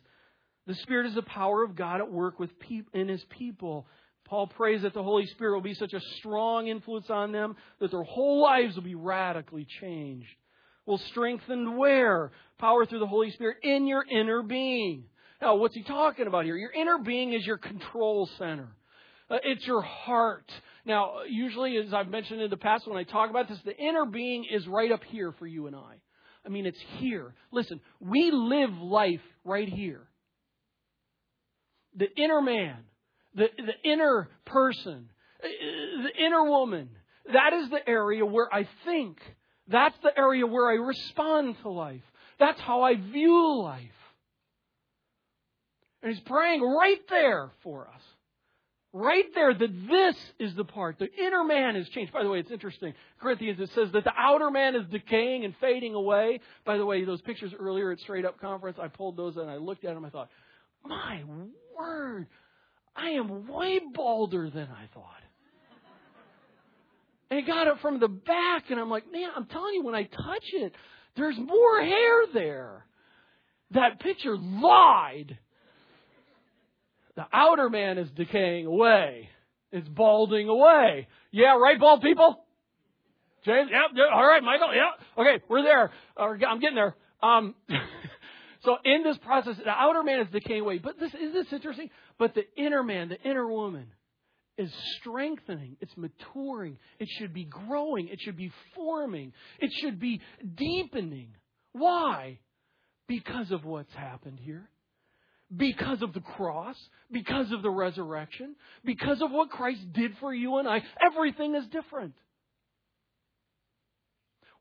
The 0.67 0.75
Spirit 0.75 1.07
is 1.07 1.15
the 1.15 1.21
power 1.21 1.63
of 1.63 1.75
God 1.75 2.01
at 2.01 2.11
work 2.11 2.39
with 2.39 2.49
in 2.93 3.07
His 3.07 3.23
people. 3.29 3.87
Paul 4.25 4.47
prays 4.47 4.81
that 4.81 4.93
the 4.93 5.01
Holy 5.01 5.25
Spirit 5.27 5.53
will 5.53 5.61
be 5.61 5.73
such 5.73 5.93
a 5.93 6.01
strong 6.19 6.67
influence 6.67 7.09
on 7.09 7.31
them 7.31 7.55
that 7.79 7.91
their 7.91 8.03
whole 8.03 8.43
lives 8.43 8.75
will 8.75 8.83
be 8.83 8.95
radically 8.95 9.65
changed. 9.79 10.27
Will 10.85 10.97
strengthen 11.09 11.77
where? 11.77 12.31
Power 12.59 12.85
through 12.85 12.99
the 12.99 13.07
Holy 13.07 13.31
Spirit 13.31 13.57
in 13.63 13.87
your 13.87 14.03
inner 14.03 14.41
being. 14.41 15.05
Now, 15.41 15.55
what's 15.55 15.75
he 15.75 15.83
talking 15.83 16.27
about 16.27 16.43
here? 16.43 16.57
Your 16.57 16.71
inner 16.71 16.97
being 16.97 17.31
is 17.31 17.45
your 17.45 17.57
control 17.57 18.29
center. 18.37 18.67
Uh, 19.29 19.37
it's 19.43 19.65
your 19.65 19.81
heart. 19.81 20.51
Now, 20.85 21.19
usually, 21.29 21.77
as 21.77 21.93
I've 21.93 22.09
mentioned 22.09 22.41
in 22.41 22.49
the 22.49 22.57
past 22.57 22.87
when 22.87 22.97
I 22.97 23.03
talk 23.03 23.29
about 23.29 23.47
this, 23.47 23.59
the 23.63 23.77
inner 23.77 24.05
being 24.05 24.45
is 24.51 24.67
right 24.67 24.91
up 24.91 25.03
here 25.05 25.33
for 25.39 25.47
you 25.47 25.67
and 25.67 25.75
I. 25.75 25.95
I 26.45 26.49
mean, 26.49 26.65
it's 26.65 26.81
here. 26.97 27.33
Listen, 27.51 27.79
we 28.01 28.31
live 28.31 28.71
life 28.81 29.21
right 29.45 29.67
here 29.69 30.07
the 31.97 32.07
inner 32.15 32.41
man, 32.41 32.77
the, 33.35 33.47
the 33.57 33.89
inner 33.89 34.29
person, 34.45 35.09
eh, 35.43 35.47
the 36.03 36.25
inner 36.25 36.43
woman. 36.45 36.89
That 37.33 37.53
is 37.53 37.69
the 37.69 37.87
area 37.87 38.25
where 38.25 38.53
I 38.53 38.67
think. 38.85 39.19
That's 39.67 39.97
the 40.01 40.17
area 40.17 40.47
where 40.47 40.69
I 40.69 40.75
respond 40.75 41.57
to 41.63 41.69
life. 41.69 42.03
That's 42.39 42.59
how 42.61 42.83
I 42.83 42.95
view 42.95 43.61
life. 43.61 43.81
And 46.01 46.13
he's 46.13 46.23
praying 46.23 46.61
right 46.61 47.01
there 47.09 47.51
for 47.63 47.87
us. 47.87 48.01
Right 48.93 49.25
there, 49.35 49.53
that 49.53 49.87
this 49.89 50.15
is 50.39 50.55
the 50.55 50.63
part. 50.63 50.97
The 50.97 51.13
inner 51.13 51.43
man 51.43 51.75
is 51.75 51.89
changed. 51.89 52.13
By 52.13 52.23
the 52.23 52.29
way, 52.29 52.39
it's 52.39 52.49
interesting. 52.49 52.93
Corinthians, 53.19 53.59
it 53.59 53.69
says 53.75 53.91
that 53.91 54.05
the 54.05 54.13
outer 54.17 54.49
man 54.49 54.75
is 54.75 54.87
decaying 54.89 55.43
and 55.43 55.53
fading 55.59 55.93
away. 55.93 56.39
By 56.65 56.77
the 56.77 56.85
way, 56.85 57.03
those 57.03 57.21
pictures 57.21 57.53
earlier 57.59 57.91
at 57.91 57.99
Straight 57.99 58.25
Up 58.25 58.39
Conference, 58.39 58.77
I 58.81 58.87
pulled 58.87 59.17
those 59.17 59.35
and 59.35 59.49
I 59.49 59.57
looked 59.57 59.83
at 59.83 59.93
them. 59.93 60.05
I 60.05 60.09
thought, 60.09 60.29
my 60.85 61.21
word, 61.77 62.27
I 62.95 63.11
am 63.11 63.47
way 63.47 63.79
balder 63.93 64.49
than 64.49 64.67
I 64.69 64.87
thought. 64.93 65.03
And 67.29 67.39
he 67.39 67.45
got 67.45 67.67
it 67.67 67.75
from 67.81 67.99
the 67.99 68.07
back, 68.07 68.65
and 68.69 68.79
I'm 68.79 68.89
like, 68.89 69.11
man, 69.11 69.29
I'm 69.35 69.45
telling 69.45 69.73
you, 69.73 69.83
when 69.83 69.95
I 69.95 70.03
touch 70.03 70.45
it, 70.53 70.73
there's 71.17 71.37
more 71.37 71.81
hair 71.81 72.21
there. 72.33 72.85
That 73.71 73.99
picture 73.99 74.37
lied. 74.37 75.37
The 77.15 77.25
outer 77.33 77.69
man 77.69 77.97
is 77.97 78.09
decaying 78.15 78.65
away. 78.65 79.29
It's 79.71 79.87
balding 79.89 80.47
away. 80.47 81.07
Yeah, 81.31 81.57
right, 81.57 81.77
bald 81.77 82.01
people? 82.01 82.45
James? 83.45 83.69
Yeah, 83.71 83.87
yeah 83.93 84.05
all 84.13 84.25
right, 84.25 84.41
Michael? 84.41 84.69
Yeah. 84.73 84.91
Okay, 85.21 85.43
we're 85.49 85.63
there. 85.63 85.91
I'm 86.15 86.59
getting 86.59 86.75
there. 86.75 86.95
Um, 87.21 87.55
So 88.67 88.75
in 88.83 89.01
this 89.01 89.17
process, 89.19 89.55
the 89.63 89.69
outer 89.69 90.03
man 90.03 90.19
is 90.19 90.27
decaying 90.29 90.59
away. 90.59 90.79
But 90.79 90.99
this 90.99 91.13
is 91.13 91.31
this 91.31 91.53
interesting? 91.53 91.89
But 92.19 92.35
the 92.35 92.43
inner 92.57 92.83
man, 92.83 93.07
the 93.07 93.21
inner 93.21 93.47
woman, 93.47 93.85
is 94.57 94.69
strengthening. 94.99 95.77
It's 95.79 95.95
maturing. 95.95 96.77
It 96.99 97.07
should 97.17 97.33
be 97.33 97.45
growing. 97.45 98.09
It 98.09 98.19
should 98.19 98.35
be 98.35 98.51
forming. 98.75 99.31
It 99.59 99.71
should 99.79 100.01
be 100.01 100.19
deepening. 100.57 101.29
Why? 101.71 102.39
Because 103.07 103.51
of 103.51 103.63
what's 103.63 103.93
happened 103.93 104.37
here. 104.41 104.69
Because 105.55 106.01
of 106.01 106.11
the 106.11 106.19
cross, 106.19 106.75
because 107.09 107.53
of 107.53 107.61
the 107.61 107.69
resurrection, 107.69 108.57
because 108.83 109.21
of 109.21 109.31
what 109.31 109.49
Christ 109.49 109.93
did 109.93 110.17
for 110.19 110.33
you 110.33 110.57
and 110.57 110.67
I, 110.67 110.83
everything 111.01 111.55
is 111.55 111.65
different. 111.67 112.15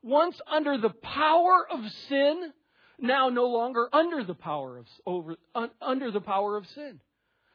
Once 0.01 0.39
under 0.49 0.77
the 0.77 0.91
power 0.91 1.67
of 1.69 1.81
sin, 2.07 2.53
now 2.99 3.29
no 3.29 3.45
longer 3.45 3.87
under 3.93 4.23
the 4.23 4.33
power 4.33 4.77
of 4.77 4.85
over 5.05 5.35
un, 5.55 5.69
under 5.81 6.11
the 6.11 6.21
power 6.21 6.57
of 6.57 6.65
sin. 6.73 6.99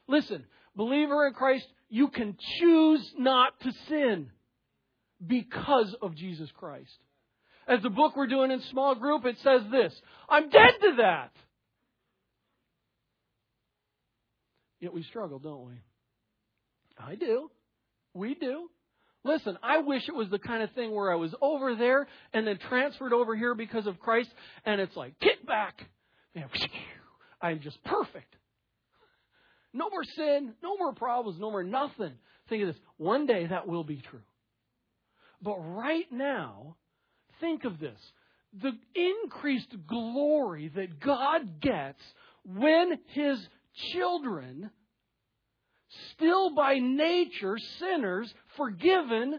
Listen, 0.08 0.44
believer 0.76 1.26
in 1.26 1.34
Christ, 1.34 1.66
you 1.88 2.08
can 2.08 2.36
choose 2.58 3.12
not 3.18 3.58
to 3.60 3.72
sin 3.88 4.30
because 5.24 5.94
of 6.02 6.14
Jesus 6.14 6.50
Christ. 6.58 6.96
As 7.66 7.80
the 7.82 7.90
book 7.90 8.16
we're 8.16 8.26
doing 8.26 8.50
in 8.50 8.60
small 8.70 8.94
group, 8.94 9.24
it 9.24 9.36
says 9.42 9.62
this 9.70 9.92
I'm 10.28 10.50
dead 10.50 10.72
to 10.80 10.96
that. 10.98 11.30
Yet 14.80 14.92
we 14.92 15.04
struggle, 15.04 15.38
don't 15.38 15.66
we? 15.66 15.74
I 16.98 17.14
do. 17.14 17.50
We 18.14 18.34
do. 18.34 18.68
Listen, 19.24 19.56
I 19.62 19.78
wish 19.78 20.02
it 20.08 20.14
was 20.14 20.28
the 20.30 20.38
kind 20.38 20.62
of 20.62 20.72
thing 20.72 20.92
where 20.92 21.12
I 21.12 21.14
was 21.14 21.32
over 21.40 21.76
there 21.76 22.08
and 22.32 22.46
then 22.46 22.58
transferred 22.68 23.12
over 23.12 23.36
here 23.36 23.54
because 23.54 23.86
of 23.86 24.00
Christ, 24.00 24.30
and 24.64 24.80
it's 24.80 24.96
like, 24.96 25.18
get 25.20 25.46
back. 25.46 25.80
Man, 26.34 26.48
I'm 27.42 27.60
just 27.60 27.82
perfect. 27.84 28.34
No 29.72 29.88
more 29.90 30.04
sin, 30.16 30.54
no 30.62 30.76
more 30.76 30.92
problems, 30.92 31.40
no 31.40 31.50
more 31.50 31.62
nothing. 31.62 32.12
Think 32.48 32.62
of 32.62 32.68
this. 32.68 32.82
One 32.98 33.26
day 33.26 33.46
that 33.46 33.66
will 33.66 33.84
be 33.84 34.02
true. 34.10 34.20
But 35.40 35.56
right 35.58 36.10
now, 36.10 36.76
think 37.40 37.64
of 37.64 37.78
this. 37.78 37.98
The 38.60 38.72
increased 38.94 39.74
glory 39.86 40.70
that 40.74 41.00
God 41.00 41.60
gets 41.60 42.00
when 42.44 42.98
His 43.08 43.38
children 43.92 44.70
still 46.12 46.54
by 46.54 46.78
nature 46.78 47.58
sinners, 47.78 48.32
forgiven, 48.56 49.38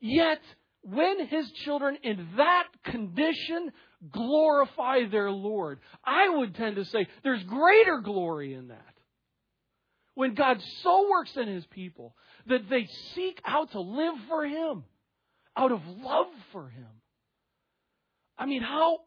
yet 0.00 0.40
when 0.82 1.26
his 1.26 1.50
children 1.64 1.98
in 2.02 2.28
that 2.36 2.68
condition 2.84 3.72
glorify 4.10 5.06
their 5.10 5.30
Lord, 5.30 5.80
I 6.04 6.28
would 6.28 6.54
tend 6.54 6.76
to 6.76 6.84
say 6.86 7.06
there's 7.22 7.42
greater 7.44 7.98
glory 7.98 8.54
in 8.54 8.68
that. 8.68 8.84
When 10.14 10.34
God 10.34 10.60
so 10.82 11.08
works 11.10 11.36
in 11.36 11.48
his 11.48 11.66
people 11.66 12.14
that 12.46 12.68
they 12.68 12.88
seek 13.14 13.40
out 13.44 13.72
to 13.72 13.80
live 13.80 14.14
for 14.28 14.44
him 14.44 14.84
out 15.56 15.72
of 15.72 15.80
love 16.02 16.26
for 16.52 16.68
him. 16.68 16.88
I 18.38 18.46
mean, 18.46 18.62
how? 18.62 18.98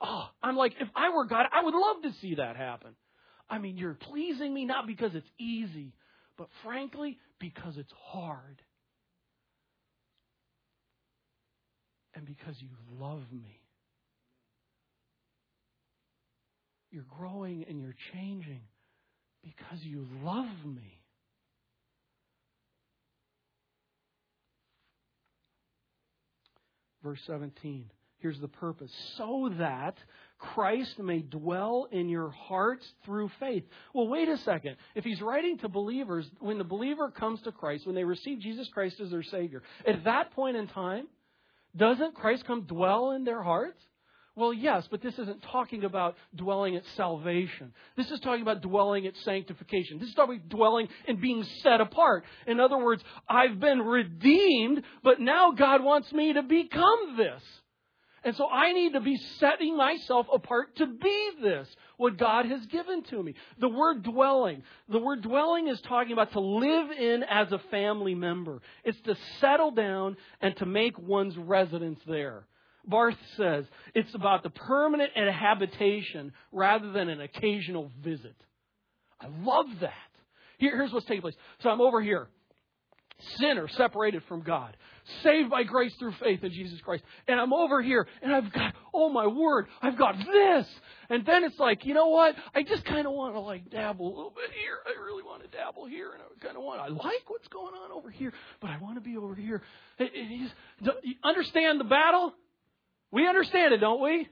Oh, 0.00 0.28
I'm 0.42 0.56
like, 0.56 0.74
if 0.80 0.88
I 0.94 1.10
were 1.10 1.26
God, 1.26 1.46
I 1.52 1.62
would 1.62 1.74
love 1.74 2.02
to 2.02 2.12
see 2.20 2.36
that 2.36 2.56
happen. 2.56 2.94
I 3.50 3.58
mean, 3.58 3.76
you're 3.76 3.94
pleasing 3.94 4.54
me 4.54 4.64
not 4.64 4.86
because 4.86 5.14
it's 5.14 5.28
easy, 5.38 5.92
but 6.38 6.48
frankly, 6.64 7.18
because 7.40 7.76
it's 7.76 7.92
hard. 8.12 8.62
And 12.14 12.24
because 12.24 12.54
you 12.60 12.68
love 12.98 13.22
me. 13.32 13.60
You're 16.92 17.04
growing 17.18 17.64
and 17.68 17.80
you're 17.80 17.96
changing 18.12 18.62
because 19.42 19.82
you 19.82 20.06
love 20.22 20.48
me. 20.64 21.00
Verse 27.02 27.20
17. 27.26 27.90
Here's 28.18 28.38
the 28.40 28.48
purpose. 28.48 28.90
So 29.16 29.50
that 29.58 29.96
Christ 30.40 30.98
may 30.98 31.20
dwell 31.20 31.86
in 31.92 32.08
your 32.08 32.30
hearts 32.30 32.86
through 33.04 33.30
faith. 33.38 33.64
Well, 33.94 34.08
wait 34.08 34.28
a 34.28 34.38
second. 34.38 34.76
If 34.94 35.04
he's 35.04 35.20
writing 35.20 35.58
to 35.58 35.68
believers, 35.68 36.28
when 36.40 36.58
the 36.58 36.64
believer 36.64 37.10
comes 37.10 37.42
to 37.42 37.52
Christ, 37.52 37.86
when 37.86 37.94
they 37.94 38.04
receive 38.04 38.40
Jesus 38.40 38.66
Christ 38.68 39.00
as 39.00 39.10
their 39.10 39.22
Savior, 39.22 39.62
at 39.86 40.04
that 40.04 40.32
point 40.32 40.56
in 40.56 40.66
time, 40.66 41.06
doesn't 41.76 42.14
Christ 42.14 42.46
come 42.46 42.62
dwell 42.62 43.12
in 43.12 43.24
their 43.24 43.42
hearts? 43.42 43.80
Well, 44.34 44.54
yes, 44.54 44.88
but 44.90 45.02
this 45.02 45.18
isn't 45.18 45.42
talking 45.42 45.84
about 45.84 46.16
dwelling 46.34 46.74
at 46.76 46.84
salvation. 46.96 47.74
This 47.96 48.10
is 48.10 48.20
talking 48.20 48.42
about 48.42 48.62
dwelling 48.62 49.06
at 49.06 49.16
sanctification. 49.18 49.98
This 49.98 50.08
is 50.08 50.14
talking 50.14 50.36
about 50.36 50.48
dwelling 50.48 50.88
and 51.06 51.20
being 51.20 51.44
set 51.62 51.80
apart. 51.80 52.24
In 52.46 52.60
other 52.60 52.78
words, 52.78 53.02
I've 53.28 53.60
been 53.60 53.82
redeemed, 53.82 54.82
but 55.02 55.20
now 55.20 55.50
God 55.50 55.84
wants 55.84 56.10
me 56.12 56.32
to 56.32 56.42
become 56.42 57.16
this. 57.18 57.42
And 58.22 58.36
so 58.36 58.46
I 58.48 58.72
need 58.72 58.92
to 58.92 59.00
be 59.00 59.16
setting 59.38 59.76
myself 59.76 60.26
apart 60.32 60.76
to 60.76 60.86
be 60.86 61.30
this, 61.42 61.68
what 61.96 62.18
God 62.18 62.46
has 62.46 62.64
given 62.66 63.02
to 63.04 63.22
me. 63.22 63.34
The 63.58 63.68
word 63.68 64.02
dwelling, 64.02 64.62
the 64.88 64.98
word 64.98 65.22
dwelling 65.22 65.68
is 65.68 65.80
talking 65.80 66.12
about 66.12 66.32
to 66.32 66.40
live 66.40 66.90
in 66.90 67.22
as 67.22 67.50
a 67.50 67.58
family 67.70 68.14
member. 68.14 68.60
It's 68.84 69.00
to 69.02 69.16
settle 69.40 69.70
down 69.70 70.16
and 70.40 70.54
to 70.56 70.66
make 70.66 70.98
one's 70.98 71.36
residence 71.36 72.00
there. 72.06 72.44
Barth 72.86 73.16
says 73.36 73.64
it's 73.94 74.14
about 74.14 74.42
the 74.42 74.50
permanent 74.50 75.12
habitation 75.14 76.32
rather 76.52 76.92
than 76.92 77.08
an 77.08 77.20
occasional 77.20 77.90
visit. 78.02 78.36
I 79.20 79.28
love 79.42 79.66
that. 79.80 79.92
Here, 80.58 80.76
here's 80.76 80.92
what's 80.92 81.06
taking 81.06 81.22
place. 81.22 81.36
So 81.60 81.70
I'm 81.70 81.80
over 81.80 82.02
here, 82.02 82.28
sinner 83.38 83.68
separated 83.68 84.22
from 84.28 84.42
God, 84.42 84.76
saved 85.22 85.50
by 85.50 85.62
grace 85.62 85.92
through 85.98 86.12
faith 86.22 86.42
in 86.42 86.52
Jesus 86.52 86.80
Christ. 86.80 87.04
And 87.28 87.40
I'm 87.40 87.52
over 87.52 87.82
here, 87.82 88.06
and 88.22 88.34
I've 88.34 88.52
got, 88.52 88.74
oh 88.92 89.08
my 89.08 89.26
word, 89.26 89.66
I've 89.82 89.98
got 89.98 90.16
this. 90.16 90.66
And 91.08 91.24
then 91.26 91.44
it's 91.44 91.58
like, 91.58 91.84
you 91.84 91.94
know 91.94 92.08
what? 92.08 92.34
I 92.54 92.62
just 92.62 92.84
kind 92.84 93.06
of 93.06 93.12
want 93.12 93.34
to 93.34 93.40
like 93.40 93.70
dabble 93.70 94.06
a 94.06 94.14
little 94.14 94.32
bit 94.34 94.50
here. 94.50 94.78
I 94.86 95.00
really 95.02 95.22
want 95.22 95.42
to 95.42 95.48
dabble 95.48 95.86
here, 95.86 96.12
and 96.12 96.22
I 96.22 96.44
kind 96.44 96.56
of 96.56 96.62
want. 96.62 96.80
I 96.80 96.88
like 96.88 97.28
what's 97.28 97.48
going 97.48 97.74
on 97.74 97.92
over 97.92 98.10
here, 98.10 98.32
but 98.60 98.70
I 98.70 98.78
want 98.78 98.96
to 98.96 99.00
be 99.00 99.16
over 99.16 99.34
here. 99.34 99.62
It, 99.98 100.10
it, 100.14 101.16
understand 101.24 101.80
the 101.80 101.84
battle? 101.84 102.32
We 103.12 103.26
understand 103.26 103.74
it, 103.74 103.78
don't 103.78 104.02
we? 104.02 104.28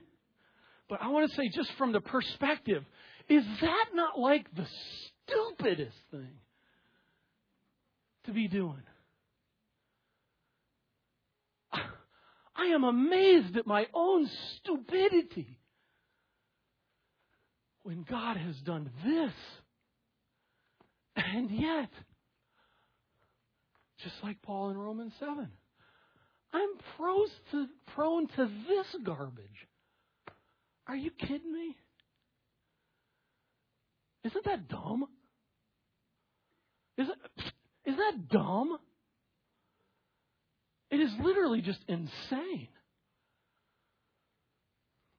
But 0.89 1.01
I 1.01 1.09
want 1.09 1.29
to 1.29 1.35
say, 1.35 1.49
just 1.49 1.69
from 1.77 1.91
the 1.91 2.01
perspective, 2.01 2.83
is 3.29 3.43
that 3.61 3.85
not 3.93 4.17
like 4.17 4.47
the 4.55 4.65
stupidest 5.27 5.97
thing 6.11 6.33
to 8.25 8.31
be 8.31 8.47
doing? 8.47 8.81
I 12.59 12.65
am 12.73 12.83
amazed 12.83 13.55
at 13.55 13.65
my 13.65 13.87
own 13.93 14.29
stupidity 14.57 15.59
when 17.83 18.05
God 18.09 18.35
has 18.35 18.55
done 18.65 18.89
this. 19.05 19.33
And 21.15 21.49
yet, 21.51 21.89
just 24.03 24.15
like 24.23 24.41
Paul 24.41 24.71
in 24.71 24.77
Romans 24.77 25.13
7, 25.19 25.47
I'm 26.51 26.69
prone 26.97 27.27
to, 27.51 27.67
prone 27.95 28.27
to 28.27 28.49
this 28.67 29.01
garbage. 29.05 29.67
Are 30.87 30.95
you 30.95 31.11
kidding 31.11 31.53
me? 31.53 31.77
Isn't 34.25 34.45
that 34.45 34.67
dumb? 34.67 35.05
Is 36.97 37.07
that 37.85 38.27
dumb? 38.29 38.77
It 40.91 40.99
is 40.99 41.11
literally 41.21 41.61
just 41.61 41.79
insane. 41.87 42.67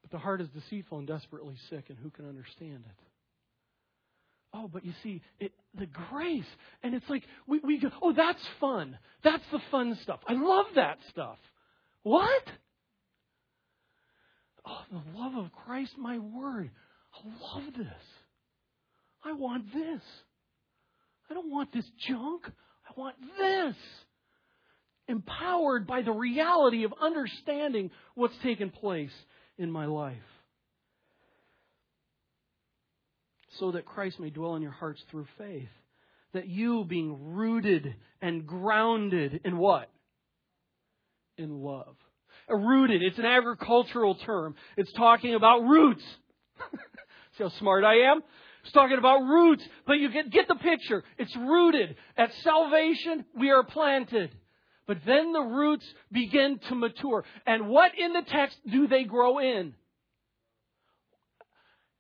But 0.03 0.11
the 0.11 0.19
heart 0.19 0.41
is 0.41 0.49
deceitful 0.49 0.99
and 0.99 1.07
desperately 1.07 1.57
sick, 1.69 1.85
and 1.89 1.99
who 1.99 2.11
can 2.11 2.29
understand 2.29 2.85
it? 2.89 3.05
Oh, 4.53 4.69
but 4.73 4.85
you 4.85 4.93
see, 5.03 5.23
it, 5.39 5.53
the 5.79 5.87
grace, 5.87 6.45
and 6.83 6.95
it's 6.95 7.09
like 7.09 7.23
we, 7.47 7.61
we 7.61 7.79
go, 7.79 7.91
oh, 8.03 8.13
that's 8.13 8.45
fun. 8.59 8.99
That's 9.23 9.45
the 9.53 9.61
fun 9.71 9.97
stuff. 10.03 10.21
I 10.27 10.33
love 10.33 10.67
that 10.75 10.99
stuff. 11.11 11.39
What? 12.03 12.43
Oh, 14.67 14.81
the 14.91 15.19
love 15.19 15.37
of 15.37 15.53
Christ, 15.53 15.93
my 15.97 16.19
word. 16.19 16.71
I 17.15 17.55
love 17.55 17.73
this. 17.77 17.87
I 19.25 19.33
want 19.33 19.73
this. 19.73 20.03
I 21.31 21.35
don't 21.35 21.51
want 21.51 21.73
this 21.73 21.89
junk. 22.09 22.43
I 22.47 23.01
want 23.01 23.17
this. 23.39 23.77
Empowered 25.11 25.87
by 25.87 26.03
the 26.03 26.13
reality 26.13 26.85
of 26.85 26.95
understanding 27.01 27.91
what's 28.15 28.37
taken 28.43 28.71
place 28.71 29.13
in 29.59 29.71
my 29.71 29.87
life. 29.87 30.17
so 33.59 33.73
that 33.73 33.85
Christ 33.85 34.21
may 34.21 34.31
dwell 34.31 34.55
in 34.57 34.63
your 34.63 34.71
hearts 34.71 35.03
through 35.11 35.27
faith. 35.39 35.69
That 36.33 36.47
you, 36.47 36.85
being 36.85 37.35
rooted 37.35 37.95
and 38.23 38.47
grounded 38.47 39.41
in 39.45 39.59
what? 39.59 39.91
In 41.37 41.61
love. 41.61 41.97
Uh, 42.51 42.57
rooted, 42.57 43.03
it's 43.03 43.19
an 43.19 43.25
agricultural 43.25 44.15
term. 44.15 44.55
It's 44.77 44.93
talking 44.93 45.35
about 45.35 45.63
roots. 45.63 46.05
See 47.39 47.45
how 47.45 47.51
smart 47.59 47.85
I 47.85 48.13
am? 48.13 48.21
It's 48.63 48.73
talking 48.73 48.99
about 48.99 49.21
roots, 49.21 49.67
but 49.87 49.95
you 49.95 50.11
get, 50.11 50.31
get 50.31 50.47
the 50.47 50.55
picture. 50.55 51.03
It's 51.19 51.35
rooted. 51.35 51.97
At 52.17 52.31
salvation, 52.43 53.25
we 53.37 53.51
are 53.51 53.65
planted. 53.65 54.31
But 54.91 54.99
then 55.07 55.33
the 55.33 55.41
roots 55.41 55.85
begin 56.11 56.59
to 56.69 56.75
mature. 56.75 57.23
And 57.47 57.69
what 57.69 57.93
in 57.97 58.13
the 58.13 58.23
text 58.23 58.57
do 58.69 58.89
they 58.89 59.05
grow 59.05 59.39
in? 59.39 59.73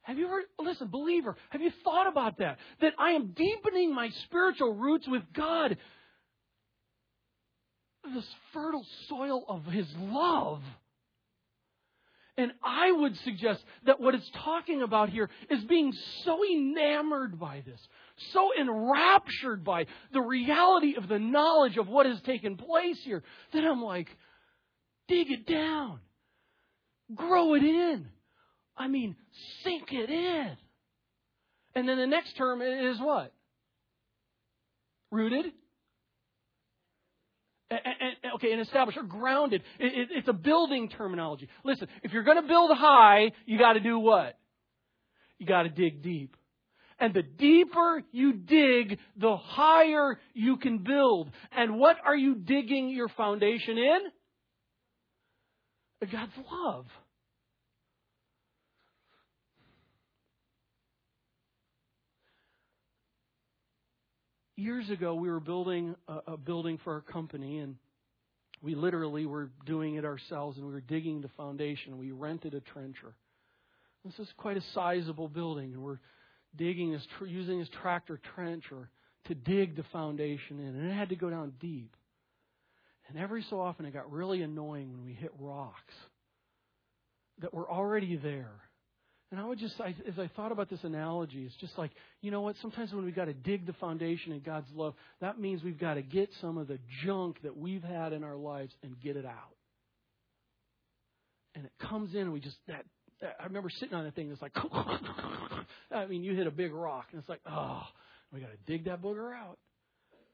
Have 0.02 0.18
you 0.18 0.26
ever, 0.26 0.42
listen, 0.58 0.88
believer, 0.88 1.36
have 1.50 1.60
you 1.60 1.70
thought 1.84 2.08
about 2.08 2.38
that? 2.38 2.58
That 2.80 2.94
I 2.98 3.12
am 3.12 3.28
deepening 3.28 3.94
my 3.94 4.10
spiritual 4.24 4.74
roots 4.74 5.06
with 5.06 5.22
God. 5.32 5.78
This 8.12 8.26
fertile 8.52 8.84
soil 9.08 9.44
of 9.46 9.66
His 9.66 9.86
love. 9.96 10.60
And 12.36 12.50
I 12.64 12.90
would 12.90 13.16
suggest 13.18 13.62
that 13.86 14.00
what 14.00 14.16
it's 14.16 14.30
talking 14.42 14.82
about 14.82 15.10
here 15.10 15.30
is 15.48 15.62
being 15.62 15.92
so 16.24 16.44
enamored 16.44 17.38
by 17.38 17.62
this, 17.64 17.80
so 18.32 18.50
enraptured 18.58 19.64
by 19.64 19.86
the 20.12 20.20
reality 20.20 20.94
of 20.96 21.08
the 21.08 21.18
knowledge 21.18 21.76
of 21.76 21.88
what 21.88 22.06
has 22.06 22.20
taken 22.22 22.56
place 22.56 22.98
here, 23.04 23.22
that 23.52 23.64
I'm 23.64 23.82
like, 23.82 24.08
dig 25.08 25.30
it 25.30 25.46
down, 25.46 26.00
grow 27.14 27.54
it 27.54 27.62
in. 27.62 28.06
I 28.76 28.88
mean, 28.88 29.16
sink 29.62 29.92
it 29.92 30.10
in. 30.10 30.56
And 31.74 31.88
then 31.88 31.98
the 31.98 32.06
next 32.06 32.36
term 32.36 32.62
is 32.62 32.98
what? 33.00 33.32
Rooted. 35.10 35.52
And, 37.70 37.80
and, 37.84 38.32
okay, 38.34 38.52
and 38.52 38.60
established 38.60 38.98
or 38.98 39.04
grounded. 39.04 39.62
It, 39.78 39.92
it, 39.92 40.08
it's 40.10 40.28
a 40.28 40.32
building 40.32 40.88
terminology. 40.88 41.48
Listen, 41.62 41.86
if 42.02 42.12
you're 42.12 42.24
going 42.24 42.40
to 42.42 42.48
build 42.48 42.76
high, 42.76 43.30
you 43.46 43.58
got 43.58 43.74
to 43.74 43.80
do 43.80 43.98
what? 43.98 44.36
You 45.38 45.46
got 45.46 45.62
to 45.62 45.68
dig 45.68 46.02
deep. 46.02 46.36
And 47.00 47.14
the 47.14 47.22
deeper 47.22 48.02
you 48.12 48.34
dig, 48.34 48.98
the 49.16 49.36
higher 49.36 50.20
you 50.34 50.58
can 50.58 50.78
build. 50.78 51.30
And 51.50 51.78
what 51.78 51.96
are 52.04 52.16
you 52.16 52.34
digging 52.34 52.90
your 52.90 53.08
foundation 53.08 53.78
in? 53.78 54.00
God's 56.12 56.32
love. 56.50 56.86
years 64.60 64.90
ago, 64.90 65.14
we 65.14 65.30
were 65.30 65.40
building 65.40 65.96
a, 66.06 66.32
a 66.32 66.36
building 66.36 66.78
for 66.84 66.94
our 66.94 67.00
company, 67.00 67.58
and 67.58 67.76
we 68.62 68.74
literally 68.74 69.26
were 69.26 69.50
doing 69.64 69.94
it 69.94 70.04
ourselves, 70.04 70.58
and 70.58 70.66
we 70.66 70.72
were 70.72 70.82
digging 70.82 71.20
the 71.20 71.30
foundation. 71.36 71.98
We 71.98 72.12
rented 72.12 72.54
a 72.54 72.60
trencher. 72.60 73.14
This 74.04 74.18
is 74.18 74.28
quite 74.36 74.56
a 74.56 74.62
sizable 74.74 75.28
building, 75.28 75.72
and 75.72 75.82
we're 75.82 75.98
digging 76.56 76.92
this, 76.92 77.06
using 77.26 77.58
this 77.58 77.68
tractor 77.82 78.20
trencher 78.34 78.88
to 79.26 79.34
dig 79.34 79.76
the 79.76 79.84
foundation 79.92 80.58
in, 80.60 80.66
and 80.66 80.90
it 80.90 80.94
had 80.94 81.10
to 81.10 81.16
go 81.16 81.30
down 81.30 81.52
deep. 81.60 81.94
And 83.08 83.18
every 83.18 83.44
so 83.50 83.60
often, 83.60 83.86
it 83.86 83.92
got 83.92 84.10
really 84.10 84.42
annoying 84.42 84.92
when 84.92 85.04
we 85.04 85.12
hit 85.12 85.32
rocks 85.38 85.94
that 87.40 87.52
were 87.52 87.68
already 87.68 88.16
there 88.16 88.52
and 89.30 89.40
I 89.40 89.44
would 89.44 89.60
just, 89.60 89.80
I, 89.80 89.94
as 90.08 90.18
I 90.18 90.28
thought 90.34 90.50
about 90.50 90.68
this 90.68 90.82
analogy, 90.82 91.44
it's 91.44 91.54
just 91.56 91.78
like, 91.78 91.92
you 92.20 92.32
know 92.32 92.40
what? 92.40 92.56
Sometimes 92.60 92.92
when 92.92 93.04
we've 93.04 93.14
got 93.14 93.26
to 93.26 93.32
dig 93.32 93.64
the 93.64 93.72
foundation 93.74 94.32
in 94.32 94.40
God's 94.40 94.66
love, 94.74 94.94
that 95.20 95.38
means 95.38 95.62
we've 95.62 95.78
got 95.78 95.94
to 95.94 96.02
get 96.02 96.30
some 96.40 96.58
of 96.58 96.66
the 96.66 96.80
junk 97.04 97.40
that 97.42 97.56
we've 97.56 97.82
had 97.82 98.12
in 98.12 98.24
our 98.24 98.34
lives 98.34 98.72
and 98.82 99.00
get 99.00 99.16
it 99.16 99.24
out. 99.24 99.54
And 101.54 101.64
it 101.64 101.72
comes 101.78 102.14
in, 102.14 102.22
and 102.22 102.32
we 102.32 102.40
just, 102.40 102.56
that 102.66 102.84
I 103.22 103.44
remember 103.44 103.70
sitting 103.70 103.94
on 103.94 104.04
that 104.04 104.14
thing, 104.14 104.30
it's 104.30 104.42
like, 104.42 104.52
I 105.92 106.06
mean, 106.06 106.24
you 106.24 106.34
hit 106.34 106.46
a 106.46 106.50
big 106.50 106.72
rock, 106.72 107.06
and 107.12 107.20
it's 107.20 107.28
like, 107.28 107.40
oh, 107.46 107.82
we 108.32 108.40
got 108.40 108.50
to 108.50 108.56
dig 108.66 108.86
that 108.86 109.02
booger 109.02 109.34
out. 109.34 109.58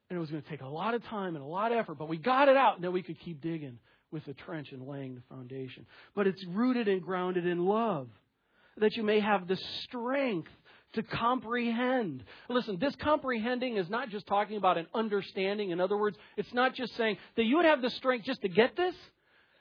And 0.09 0.17
it 0.17 0.21
was 0.21 0.31
going 0.31 0.43
to 0.43 0.49
take 0.49 0.61
a 0.61 0.69
lot 0.69 0.95
of 0.95 1.03
time 1.05 1.35
and 1.35 1.45
a 1.45 1.49
lot 1.49 1.73
of 1.73 1.79
effort, 1.79 1.99
but 1.99 2.09
we 2.09 2.17
got 2.17 2.49
it 2.49 2.57
out, 2.57 2.77
and 2.77 2.85
then 2.85 2.93
we 2.93 3.03
could 3.03 3.19
keep 3.21 3.41
digging 3.41 3.79
with 4.13 4.25
the 4.25 4.35
trench 4.35 4.71
and 4.71 4.87
laying 4.87 5.17
the 5.17 5.23
foundation. 5.29 5.85
But 6.15 6.29
it's 6.29 6.45
rooted 6.47 6.87
and 6.87 7.03
grounded 7.03 7.45
in 7.45 7.67
love 7.67 8.09
that 8.79 8.97
you 8.97 9.03
may 9.03 9.21
have 9.21 9.49
the 9.49 9.59
strength 9.85 10.51
to 10.95 11.03
comprehend. 11.03 12.23
Listen, 12.49 12.79
this 12.79 12.95
comprehending 13.03 13.77
is 13.77 13.89
not 13.91 14.11
just 14.11 14.27
talking 14.27 14.57
about 14.57 14.79
an 14.79 14.87
understanding. 14.95 15.71
In 15.71 15.81
other 15.81 15.97
words, 15.97 16.17
it's 16.37 16.53
not 16.55 16.75
just 16.75 16.97
saying 16.97 17.17
that 17.37 17.45
you 17.45 17.57
would 17.57 17.65
have 17.65 17.83
the 17.83 17.91
strength 17.91 18.25
just 18.25 18.43
to 18.43 18.49
get 18.49 18.77
this, 18.77 18.95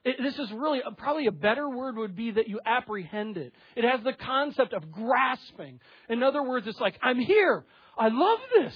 It, 0.05 0.17
this 0.21 0.37
is 0.37 0.51
really 0.51 0.81
probably 0.97 1.25
a 1.25 1.31
better 1.31 1.67
word 1.67 1.97
would 1.97 2.15
be 2.15 2.29
that 2.31 2.47
you 2.47 2.59
apprehend 2.63 3.37
it. 3.37 3.53
It 3.75 3.83
has 3.83 4.01
the 4.03 4.13
concept 4.13 4.73
of 4.73 4.91
grasping. 4.91 5.79
In 6.07 6.21
other 6.21 6.43
words, 6.43 6.67
it's 6.67 6.79
like, 6.79 6.97
I'm 7.01 7.19
here. 7.19 7.65
I 7.97 8.09
love 8.09 8.39
this. 8.55 8.73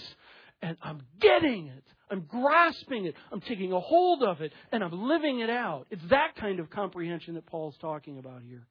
And 0.64 0.76
I'm 0.82 1.04
getting 1.22 1.68
it. 1.68 1.84
I'm 2.10 2.22
grasping 2.22 3.06
it. 3.06 3.14
I'm 3.32 3.42
taking 3.42 3.72
a 3.72 3.80
hold 3.80 4.24
of 4.24 4.42
it. 4.42 4.52
And 4.72 4.84
I'm 4.84 5.08
living 5.08 5.40
it 5.40 5.52
out. 5.52 5.86
It's 5.92 6.02
that 6.10 6.36
kind 6.36 6.60
of 6.60 6.72
comprehension 6.72 7.36
that 7.36 7.46
Paul's 7.46 7.78
talking 7.80 8.18
about 8.18 8.42
here. 8.42 8.66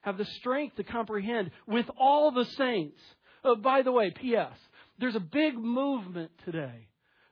Have 0.00 0.18
the 0.18 0.24
strength 0.24 0.74
to 0.76 0.82
comprehend 0.82 1.52
with 1.68 1.86
all 1.96 2.32
the 2.32 2.46
saints. 2.56 3.00
Oh, 3.44 3.54
by 3.54 3.82
the 3.82 3.92
way, 3.92 4.10
P.S. 4.10 4.56
There's 4.98 5.14
a 5.14 5.20
big 5.20 5.56
movement 5.56 6.32
today 6.44 6.89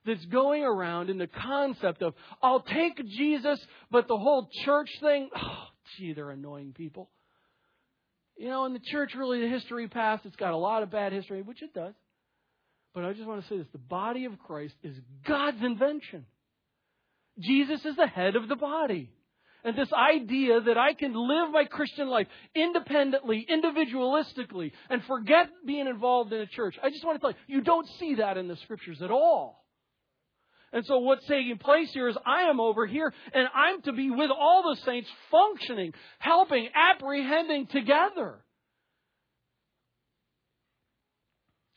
that's 0.08 0.24
going 0.26 0.64
around 0.64 1.10
in 1.10 1.18
the 1.18 1.26
concept 1.26 2.02
of, 2.02 2.14
I'll 2.42 2.60
take 2.60 2.96
Jesus, 3.06 3.60
but 3.90 4.08
the 4.08 4.16
whole 4.16 4.48
church 4.64 4.90
thing, 5.00 5.30
oh, 5.36 5.64
gee, 5.96 6.12
they're 6.12 6.30
annoying 6.30 6.72
people. 6.72 7.10
You 8.36 8.48
know, 8.48 8.66
in 8.66 8.72
the 8.72 8.80
church, 8.80 9.14
really, 9.16 9.40
the 9.40 9.48
history 9.48 9.88
past, 9.88 10.24
it's 10.24 10.36
got 10.36 10.52
a 10.52 10.56
lot 10.56 10.82
of 10.82 10.90
bad 10.90 11.12
history, 11.12 11.42
which 11.42 11.62
it 11.62 11.74
does. 11.74 11.94
But 12.94 13.04
I 13.04 13.12
just 13.12 13.26
want 13.26 13.42
to 13.42 13.48
say 13.48 13.58
this 13.58 13.66
the 13.72 13.78
body 13.78 14.24
of 14.24 14.38
Christ 14.38 14.74
is 14.82 14.96
God's 15.26 15.62
invention. 15.62 16.24
Jesus 17.38 17.84
is 17.84 17.96
the 17.96 18.06
head 18.06 18.36
of 18.36 18.48
the 18.48 18.56
body. 18.56 19.10
And 19.64 19.76
this 19.76 19.92
idea 19.92 20.60
that 20.60 20.78
I 20.78 20.94
can 20.94 21.12
live 21.14 21.50
my 21.50 21.64
Christian 21.64 22.08
life 22.08 22.28
independently, 22.54 23.46
individualistically, 23.50 24.72
and 24.88 25.02
forget 25.04 25.48
being 25.66 25.88
involved 25.88 26.32
in 26.32 26.40
a 26.40 26.46
church. 26.46 26.76
I 26.82 26.90
just 26.90 27.04
want 27.04 27.16
to 27.16 27.20
tell 27.20 27.30
you, 27.30 27.56
you 27.56 27.60
don't 27.62 27.86
see 27.98 28.16
that 28.16 28.36
in 28.36 28.46
the 28.46 28.56
scriptures 28.56 29.02
at 29.02 29.10
all. 29.10 29.64
And 30.72 30.84
so 30.84 30.98
what's 30.98 31.26
taking 31.26 31.58
place 31.58 31.90
here 31.92 32.08
is 32.08 32.16
I 32.26 32.42
am 32.42 32.60
over 32.60 32.86
here 32.86 33.12
and 33.32 33.48
I'm 33.54 33.80
to 33.82 33.92
be 33.92 34.10
with 34.10 34.30
all 34.30 34.62
the 34.62 34.80
saints 34.84 35.08
functioning, 35.30 35.92
helping, 36.18 36.68
apprehending 36.74 37.68
together. 37.68 38.36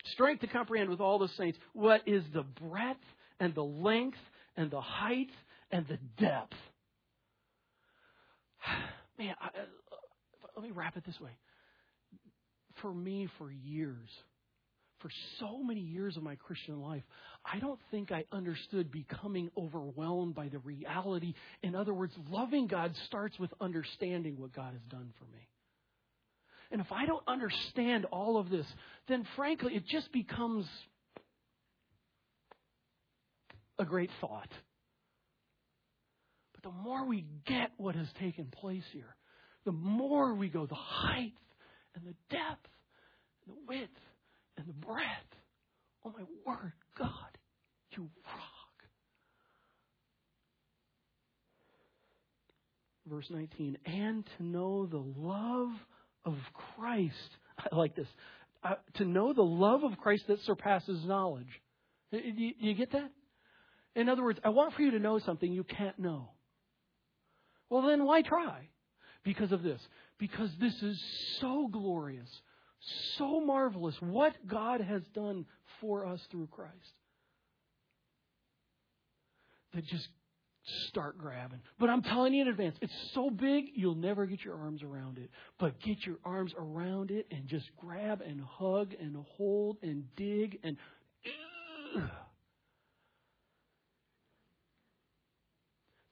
Strength 0.05 0.41
to 0.41 0.47
comprehend 0.47 0.89
with 0.89 0.99
all 0.99 1.19
the 1.19 1.29
saints 1.37 1.57
what 1.73 2.01
is 2.05 2.23
the 2.33 2.43
breadth 2.43 2.99
and 3.39 3.55
the 3.55 3.63
length 3.63 4.17
and 4.57 4.69
the 4.69 4.81
height 4.81 5.31
and 5.71 5.87
the 5.87 5.97
depth. 6.17 6.57
Man, 9.17 9.35
I, 9.39 9.47
uh, 9.47 9.65
let 10.55 10.65
me 10.65 10.71
wrap 10.71 10.97
it 10.97 11.05
this 11.05 11.19
way. 11.19 11.31
For 12.81 12.93
me, 12.93 13.29
for 13.37 13.51
years, 13.51 14.09
for 15.01 15.09
so 15.39 15.63
many 15.63 15.81
years 15.81 16.17
of 16.17 16.23
my 16.23 16.35
Christian 16.35 16.81
life, 16.81 17.03
I 17.45 17.59
don't 17.59 17.79
think 17.89 18.11
I 18.11 18.25
understood 18.31 18.91
becoming 18.91 19.49
overwhelmed 19.57 20.35
by 20.35 20.47
the 20.47 20.59
reality. 20.59 21.33
In 21.63 21.75
other 21.75 21.93
words, 21.93 22.13
loving 22.29 22.67
God 22.67 22.93
starts 23.07 23.37
with 23.39 23.51
understanding 23.59 24.39
what 24.39 24.53
God 24.53 24.73
has 24.73 24.81
done 24.89 25.11
for 25.17 25.25
me. 25.25 25.47
And 26.71 26.79
if 26.79 26.91
I 26.91 27.05
don't 27.05 27.23
understand 27.27 28.05
all 28.05 28.37
of 28.37 28.49
this, 28.49 28.65
then 29.07 29.25
frankly, 29.35 29.75
it 29.75 29.85
just 29.87 30.11
becomes 30.11 30.65
a 33.77 33.85
great 33.85 34.11
thought. 34.21 34.49
But 36.53 36.63
the 36.63 36.77
more 36.77 37.05
we 37.05 37.25
get 37.45 37.71
what 37.77 37.95
has 37.95 38.07
taken 38.19 38.45
place 38.45 38.83
here, 38.93 39.15
the 39.65 39.71
more 39.71 40.33
we 40.33 40.49
go, 40.49 40.65
the 40.65 40.75
height 40.75 41.33
and 41.95 42.05
the 42.05 42.15
depth 42.29 42.69
and 43.45 43.55
the 43.55 43.59
width 43.67 43.89
and 44.57 44.67
the 44.67 44.73
breath. 44.73 45.05
Oh 46.05 46.13
my 46.17 46.25
word, 46.45 46.73
God, 46.97 47.37
you 47.95 48.09
rock. 48.25 48.61
Verse 53.09 53.27
19, 53.29 53.77
and 53.85 54.25
to 54.37 54.43
know 54.43 54.85
the 54.85 55.03
love 55.17 55.71
of 56.25 56.35
Christ. 56.53 57.15
I 57.71 57.75
like 57.75 57.95
this. 57.95 58.07
Uh, 58.63 58.75
to 58.95 59.05
know 59.05 59.33
the 59.33 59.41
love 59.41 59.83
of 59.83 59.97
Christ 59.97 60.25
that 60.27 60.39
surpasses 60.41 61.03
knowledge. 61.05 61.47
Do 62.11 62.19
you, 62.19 62.53
you 62.59 62.73
get 62.75 62.91
that? 62.91 63.09
In 63.95 64.07
other 64.07 64.23
words, 64.23 64.39
I 64.43 64.49
want 64.49 64.73
for 64.73 64.81
you 64.81 64.91
to 64.91 64.99
know 64.99 65.19
something 65.19 65.51
you 65.51 65.63
can't 65.63 65.97
know. 65.99 66.29
Well, 67.69 67.83
then 67.83 68.05
why 68.05 68.21
try? 68.21 68.69
Because 69.23 69.51
of 69.51 69.63
this. 69.63 69.81
Because 70.19 70.49
this 70.59 70.73
is 70.81 71.01
so 71.39 71.67
glorious, 71.71 72.29
so 73.17 73.39
marvelous 73.41 73.95
what 73.99 74.33
God 74.47 74.81
has 74.81 75.01
done 75.13 75.45
for 75.79 76.05
us 76.05 76.19
through 76.31 76.47
Christ. 76.47 76.73
That 79.73 79.85
just 79.85 80.07
start 80.87 81.17
grabbing. 81.17 81.61
But 81.79 81.89
I'm 81.89 82.03
telling 82.03 82.33
you 82.33 82.43
in 82.43 82.47
advance, 82.47 82.75
it's 82.81 82.93
so 83.13 83.29
big, 83.29 83.65
you'll 83.75 83.95
never 83.95 84.25
get 84.25 84.43
your 84.43 84.55
arms 84.55 84.83
around 84.83 85.17
it. 85.17 85.29
But 85.59 85.79
get 85.81 86.05
your 86.05 86.17
arms 86.23 86.53
around 86.57 87.11
it 87.11 87.27
and 87.31 87.47
just 87.47 87.65
grab 87.77 88.21
and 88.21 88.41
hug 88.41 88.93
and 88.99 89.15
hold 89.37 89.77
and 89.81 90.03
dig 90.15 90.59
and. 90.63 90.77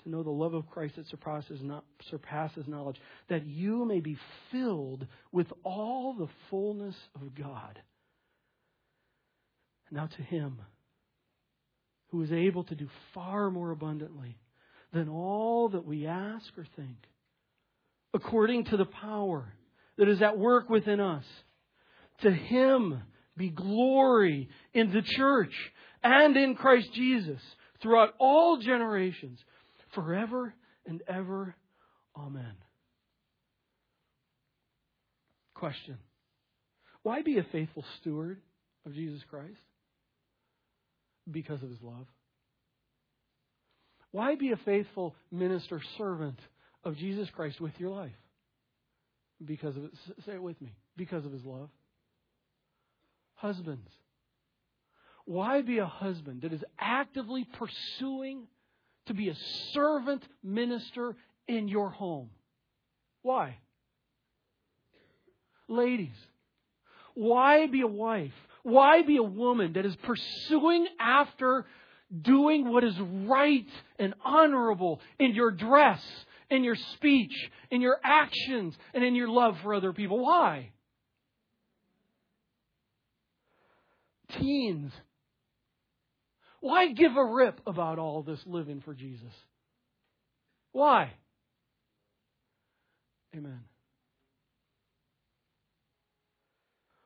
Know 0.09 0.23
the 0.23 0.29
love 0.29 0.53
of 0.55 0.69
Christ 0.69 0.95
that 0.95 1.07
surpasses, 1.07 1.59
not, 1.61 1.85
surpasses 2.09 2.67
knowledge, 2.67 2.99
that 3.29 3.45
you 3.45 3.85
may 3.85 3.99
be 3.99 4.17
filled 4.51 5.05
with 5.31 5.47
all 5.63 6.13
the 6.13 6.29
fullness 6.49 6.95
of 7.15 7.35
God. 7.35 7.79
Now 9.91 10.07
to 10.07 10.21
Him 10.23 10.61
who 12.09 12.23
is 12.23 12.31
able 12.31 12.63
to 12.65 12.75
do 12.75 12.89
far 13.13 13.51
more 13.51 13.69
abundantly 13.71 14.37
than 14.93 15.09
all 15.09 15.69
that 15.69 15.85
we 15.85 16.07
ask 16.07 16.45
or 16.57 16.65
think, 16.75 16.97
according 18.13 18.65
to 18.65 18.77
the 18.77 18.85
power 18.85 19.53
that 19.97 20.09
is 20.09 20.21
at 20.21 20.39
work 20.39 20.69
within 20.69 20.99
us. 20.99 21.25
To 22.21 22.31
Him 22.31 23.01
be 23.37 23.49
glory 23.49 24.49
in 24.73 24.91
the 24.91 25.03
church 25.03 25.53
and 26.03 26.35
in 26.35 26.55
Christ 26.55 26.91
Jesus 26.93 27.39
throughout 27.81 28.13
all 28.19 28.57
generations, 28.57 29.39
forever 29.93 30.53
and 30.85 31.01
ever. 31.07 31.55
Amen. 32.17 32.55
Question 35.53 35.97
Why 37.03 37.21
be 37.21 37.37
a 37.37 37.45
faithful 37.51 37.83
steward 37.99 38.39
of 38.85 38.93
Jesus 38.93 39.21
Christ? 39.29 39.59
Because 41.29 41.61
of 41.61 41.69
his 41.69 41.81
love. 41.81 42.07
Why 44.11 44.35
be 44.35 44.51
a 44.51 44.57
faithful 44.57 45.15
minister 45.31 45.81
servant 45.97 46.39
of 46.83 46.95
Jesus 46.97 47.29
Christ 47.35 47.61
with 47.61 47.73
your 47.77 47.91
life? 47.91 48.11
Because 49.43 49.77
of 49.77 49.83
it. 49.85 49.91
Say 50.25 50.33
it 50.33 50.41
with 50.41 50.59
me. 50.61 50.73
Because 50.97 51.25
of 51.25 51.31
his 51.31 51.43
love. 51.45 51.69
Husbands. 53.35 53.89
Why 55.25 55.61
be 55.61 55.77
a 55.77 55.85
husband 55.85 56.41
that 56.41 56.53
is 56.53 56.63
actively 56.79 57.47
pursuing 57.57 58.47
to 59.09 59.13
be 59.13 59.29
a 59.29 59.35
servant 59.73 60.23
minister 60.43 61.15
in 61.47 61.67
your 61.67 61.89
home? 61.89 62.29
Why? 63.21 63.57
Ladies, 65.67 66.15
why 67.13 67.67
be 67.67 67.81
a 67.81 67.87
wife 67.87 68.33
why 68.63 69.01
be 69.03 69.17
a 69.17 69.23
woman 69.23 69.73
that 69.73 69.85
is 69.85 69.95
pursuing 69.97 70.87
after 70.99 71.65
doing 72.21 72.71
what 72.71 72.83
is 72.83 72.95
right 73.25 73.67
and 73.97 74.13
honorable 74.23 74.99
in 75.19 75.33
your 75.33 75.51
dress, 75.51 76.01
in 76.49 76.63
your 76.63 76.75
speech, 76.93 77.33
in 77.71 77.81
your 77.81 77.97
actions, 78.03 78.75
and 78.93 79.03
in 79.03 79.15
your 79.15 79.29
love 79.29 79.57
for 79.63 79.73
other 79.73 79.93
people? 79.93 80.19
Why? 80.19 80.71
Teens, 84.37 84.91
why 86.61 86.91
give 86.91 87.15
a 87.15 87.25
rip 87.25 87.61
about 87.65 87.99
all 87.99 88.23
this 88.23 88.39
living 88.45 88.81
for 88.83 88.93
Jesus? 88.93 89.33
Why? 90.71 91.13
Amen. 93.35 93.61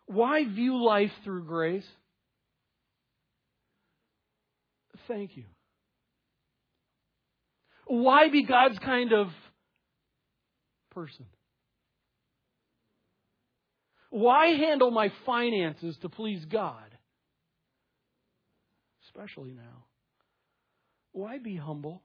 Why 0.05 0.43
view 0.45 0.83
life 0.83 1.11
through 1.23 1.45
grace? 1.45 1.87
Thank 5.07 5.35
you. 5.37 5.45
Why 7.85 8.29
be 8.29 8.43
God's 8.45 8.79
kind 8.79 9.11
of 9.11 9.27
person? 10.91 11.25
Why 14.09 14.49
handle 14.49 14.91
my 14.91 15.11
finances 15.25 15.97
to 16.01 16.09
please 16.09 16.45
God? 16.45 16.92
Especially 19.15 19.51
now. 19.51 19.85
Why 21.11 21.37
be 21.37 21.55
humble? 21.55 22.01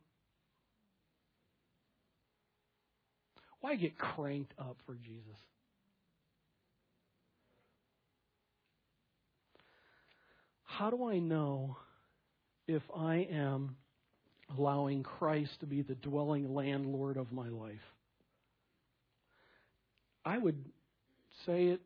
Why 3.61 3.77
get 3.77 3.99
cranked 3.99 4.53
up 4.59 4.77
for 4.87 4.94
Jesus? 4.94 5.38
how 10.79 10.90
do 10.90 11.09
I 11.09 11.18
know 11.18 11.77
if 12.68 12.83
I 12.97 13.27
am 13.33 13.77
allowing 14.56 15.02
Christ 15.02 15.50
to 15.59 15.67
be 15.67 15.83
the 15.83 15.96
dwelling 15.96 16.54
landlord 16.54 17.17
of 17.17 17.33
my 17.33 17.48
life. 17.48 17.75
I 20.25 20.38
would 20.38 20.65
say 21.46 21.67
it 21.67 21.81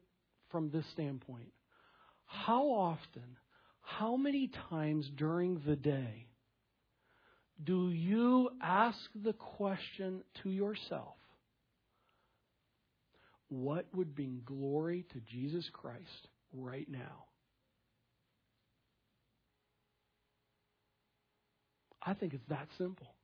from 0.50 0.70
this 0.70 0.84
standpoint. 0.92 1.52
How 2.26 2.64
often, 2.64 3.38
how 3.82 4.16
many 4.16 4.50
times 4.70 5.10
during 5.16 5.60
the 5.66 5.76
day 5.76 6.26
do 7.62 7.90
you 7.90 8.50
ask 8.62 8.98
the 9.14 9.34
question 9.34 10.22
to 10.42 10.50
yourself, 10.50 11.14
what 13.48 13.86
would 13.94 14.14
bring 14.14 14.40
glory 14.44 15.04
to 15.12 15.20
Jesus 15.20 15.68
Christ 15.72 16.28
right 16.52 16.88
now? 16.90 17.26
I 22.04 22.14
think 22.14 22.34
it's 22.34 22.48
that 22.48 22.66
simple. 22.78 23.14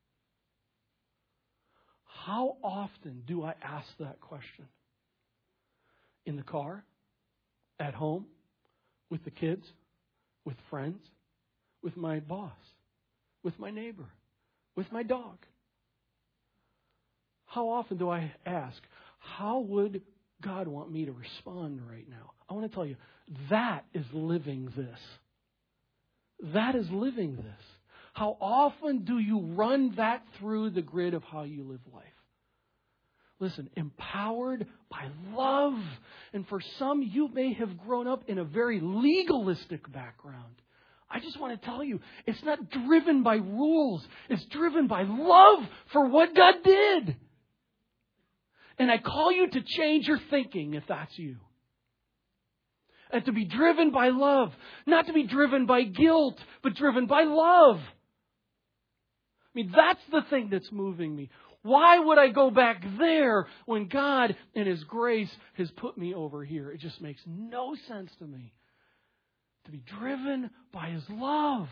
How 2.04 2.56
often 2.62 3.22
do 3.26 3.42
I 3.42 3.54
ask 3.62 3.86
that 3.98 4.20
question? 4.20 4.66
In 6.26 6.36
the 6.36 6.42
car? 6.42 6.84
At 7.80 7.94
home? 7.94 8.26
With 9.10 9.24
the 9.24 9.30
kids? 9.30 9.64
With 10.48 10.56
friends? 10.70 11.02
With 11.82 11.94
my 11.98 12.20
boss? 12.20 12.56
With 13.42 13.58
my 13.58 13.70
neighbor? 13.70 14.06
With 14.76 14.90
my 14.90 15.02
dog? 15.02 15.36
How 17.44 17.68
often 17.68 17.98
do 17.98 18.08
I 18.08 18.32
ask, 18.46 18.78
how 19.18 19.58
would 19.58 20.00
God 20.42 20.66
want 20.66 20.90
me 20.90 21.04
to 21.04 21.12
respond 21.12 21.82
right 21.86 22.08
now? 22.08 22.30
I 22.48 22.54
want 22.54 22.66
to 22.66 22.74
tell 22.74 22.86
you, 22.86 22.96
that 23.50 23.84
is 23.92 24.06
living 24.14 24.72
this. 24.74 24.98
That 26.54 26.74
is 26.74 26.88
living 26.90 27.36
this. 27.36 27.64
How 28.14 28.38
often 28.40 29.04
do 29.04 29.18
you 29.18 29.40
run 29.40 29.96
that 29.98 30.22
through 30.38 30.70
the 30.70 30.80
grid 30.80 31.12
of 31.12 31.22
how 31.24 31.42
you 31.42 31.62
live 31.62 31.80
life? 31.92 32.04
Listen, 33.40 33.70
empowered 33.76 34.66
by 34.90 35.08
love. 35.32 35.78
And 36.32 36.46
for 36.48 36.60
some, 36.78 37.02
you 37.02 37.28
may 37.32 37.52
have 37.54 37.78
grown 37.78 38.08
up 38.08 38.24
in 38.28 38.38
a 38.38 38.44
very 38.44 38.80
legalistic 38.82 39.90
background. 39.92 40.60
I 41.10 41.20
just 41.20 41.40
want 41.40 41.58
to 41.58 41.66
tell 41.66 41.82
you, 41.82 42.00
it's 42.26 42.42
not 42.42 42.58
driven 42.70 43.22
by 43.22 43.36
rules. 43.36 44.06
It's 44.28 44.44
driven 44.46 44.88
by 44.88 45.04
love 45.04 45.60
for 45.92 46.08
what 46.08 46.34
God 46.34 46.54
did. 46.64 47.16
And 48.78 48.90
I 48.90 48.98
call 48.98 49.32
you 49.32 49.48
to 49.48 49.62
change 49.62 50.06
your 50.06 50.20
thinking 50.30 50.74
if 50.74 50.84
that's 50.88 51.16
you. 51.16 51.36
And 53.10 53.24
to 53.24 53.32
be 53.32 53.46
driven 53.46 53.90
by 53.90 54.10
love. 54.10 54.52
Not 54.86 55.06
to 55.06 55.12
be 55.12 55.26
driven 55.26 55.64
by 55.64 55.84
guilt, 55.84 56.38
but 56.62 56.74
driven 56.74 57.06
by 57.06 57.22
love. 57.24 57.78
I 57.78 59.50
mean, 59.54 59.72
that's 59.74 60.02
the 60.12 60.22
thing 60.28 60.50
that's 60.50 60.70
moving 60.70 61.16
me. 61.16 61.30
Why 61.68 61.98
would 61.98 62.16
I 62.16 62.28
go 62.28 62.50
back 62.50 62.82
there 62.98 63.46
when 63.66 63.88
God, 63.88 64.34
in 64.54 64.66
His 64.66 64.82
grace, 64.84 65.30
has 65.58 65.70
put 65.72 65.98
me 65.98 66.14
over 66.14 66.42
here? 66.42 66.70
It 66.70 66.80
just 66.80 66.98
makes 67.02 67.20
no 67.26 67.76
sense 67.86 68.10
to 68.20 68.24
me. 68.24 68.54
To 69.66 69.70
be 69.70 69.82
driven 69.98 70.48
by 70.72 70.88
His 70.88 71.02
love. 71.10 71.68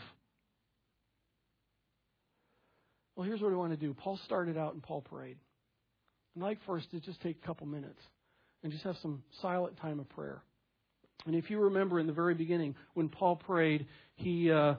Well, 3.14 3.26
here's 3.26 3.40
what 3.40 3.50
I 3.50 3.56
want 3.56 3.72
to 3.72 3.78
do. 3.78 3.94
Paul 3.94 4.20
started 4.26 4.58
out 4.58 4.74
and 4.74 4.82
Paul 4.82 5.00
prayed. 5.00 5.38
I'd 6.36 6.42
like 6.42 6.58
first 6.66 6.90
to 6.90 7.00
just 7.00 7.22
take 7.22 7.38
a 7.42 7.46
couple 7.46 7.66
minutes 7.66 8.02
and 8.62 8.70
just 8.70 8.84
have 8.84 8.98
some 9.00 9.22
silent 9.40 9.78
time 9.78 9.98
of 9.98 10.10
prayer. 10.10 10.42
And 11.24 11.34
if 11.34 11.48
you 11.48 11.58
remember 11.58 11.98
in 11.98 12.06
the 12.06 12.12
very 12.12 12.34
beginning, 12.34 12.74
when 12.92 13.08
Paul 13.08 13.36
prayed, 13.36 13.86
he, 14.16 14.52
uh, 14.52 14.74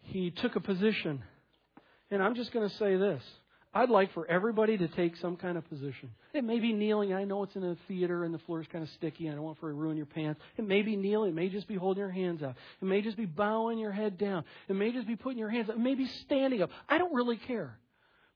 he 0.00 0.32
took 0.32 0.56
a 0.56 0.60
position 0.60 1.22
and 2.10 2.20
I'm 2.20 2.34
just 2.34 2.52
going 2.52 2.68
to 2.68 2.76
say 2.76 2.96
this. 2.96 3.22
I'd 3.74 3.88
like 3.88 4.12
for 4.12 4.26
everybody 4.26 4.76
to 4.76 4.88
take 4.88 5.16
some 5.16 5.36
kind 5.36 5.56
of 5.56 5.66
position. 5.68 6.10
It 6.34 6.44
may 6.44 6.58
be 6.58 6.74
kneeling. 6.74 7.14
I 7.14 7.24
know 7.24 7.42
it's 7.42 7.56
in 7.56 7.64
a 7.64 7.76
theater 7.88 8.24
and 8.24 8.34
the 8.34 8.38
floor 8.40 8.60
is 8.60 8.66
kind 8.70 8.84
of 8.84 8.90
sticky. 8.90 9.30
I 9.30 9.32
don't 9.32 9.42
want 9.42 9.58
for 9.60 9.70
to 9.70 9.74
ruin 9.74 9.96
your 9.96 10.06
pants. 10.06 10.40
It 10.58 10.66
may 10.66 10.82
be 10.82 10.94
kneeling. 10.94 11.30
It 11.30 11.34
may 11.34 11.48
just 11.48 11.66
be 11.68 11.76
holding 11.76 12.02
your 12.02 12.10
hands 12.10 12.42
up. 12.42 12.54
It 12.82 12.84
may 12.84 13.00
just 13.00 13.16
be 13.16 13.24
bowing 13.24 13.78
your 13.78 13.92
head 13.92 14.18
down. 14.18 14.44
It 14.68 14.76
may 14.76 14.92
just 14.92 15.06
be 15.06 15.16
putting 15.16 15.38
your 15.38 15.48
hands 15.48 15.70
up. 15.70 15.76
It 15.76 15.80
may 15.80 15.94
be 15.94 16.06
standing 16.24 16.60
up. 16.60 16.70
I 16.86 16.98
don't 16.98 17.14
really 17.14 17.38
care. 17.38 17.78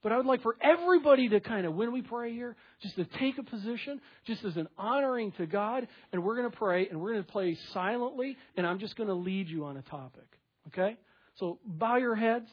But 0.01 0.11
I 0.11 0.17
would 0.17 0.25
like 0.25 0.41
for 0.41 0.55
everybody 0.59 1.29
to 1.29 1.39
kind 1.39 1.67
of, 1.67 1.75
when 1.75 1.91
we 1.91 2.01
pray 2.01 2.33
here, 2.33 2.55
just 2.81 2.95
to 2.95 3.05
take 3.05 3.37
a 3.37 3.43
position, 3.43 3.99
just 4.25 4.43
as 4.43 4.55
an 4.57 4.67
honoring 4.77 5.33
to 5.33 5.45
God, 5.45 5.87
and 6.11 6.23
we're 6.23 6.35
going 6.35 6.49
to 6.49 6.55
pray, 6.55 6.87
and 6.87 6.99
we're 6.99 7.13
going 7.13 7.25
to 7.25 7.31
play 7.31 7.57
silently, 7.73 8.37
and 8.55 8.65
I'm 8.65 8.79
just 8.79 8.95
going 8.95 9.09
to 9.09 9.15
lead 9.15 9.49
you 9.49 9.65
on 9.65 9.77
a 9.77 9.81
topic. 9.83 10.27
Okay? 10.67 10.97
So 11.35 11.59
bow 11.65 11.97
your 11.97 12.15
heads 12.15 12.47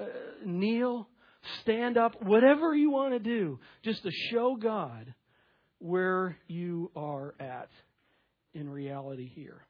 uh, 0.00 0.04
kneel, 0.44 1.08
stand 1.62 1.96
up, 1.96 2.22
whatever 2.22 2.74
you 2.74 2.90
want 2.90 3.12
to 3.12 3.18
do, 3.18 3.58
just 3.82 4.02
to 4.02 4.10
show 4.30 4.56
God 4.56 5.14
where 5.78 6.36
you 6.46 6.90
are 6.94 7.34
at 7.40 7.68
in 8.54 8.68
reality 8.68 9.28
here. 9.34 9.62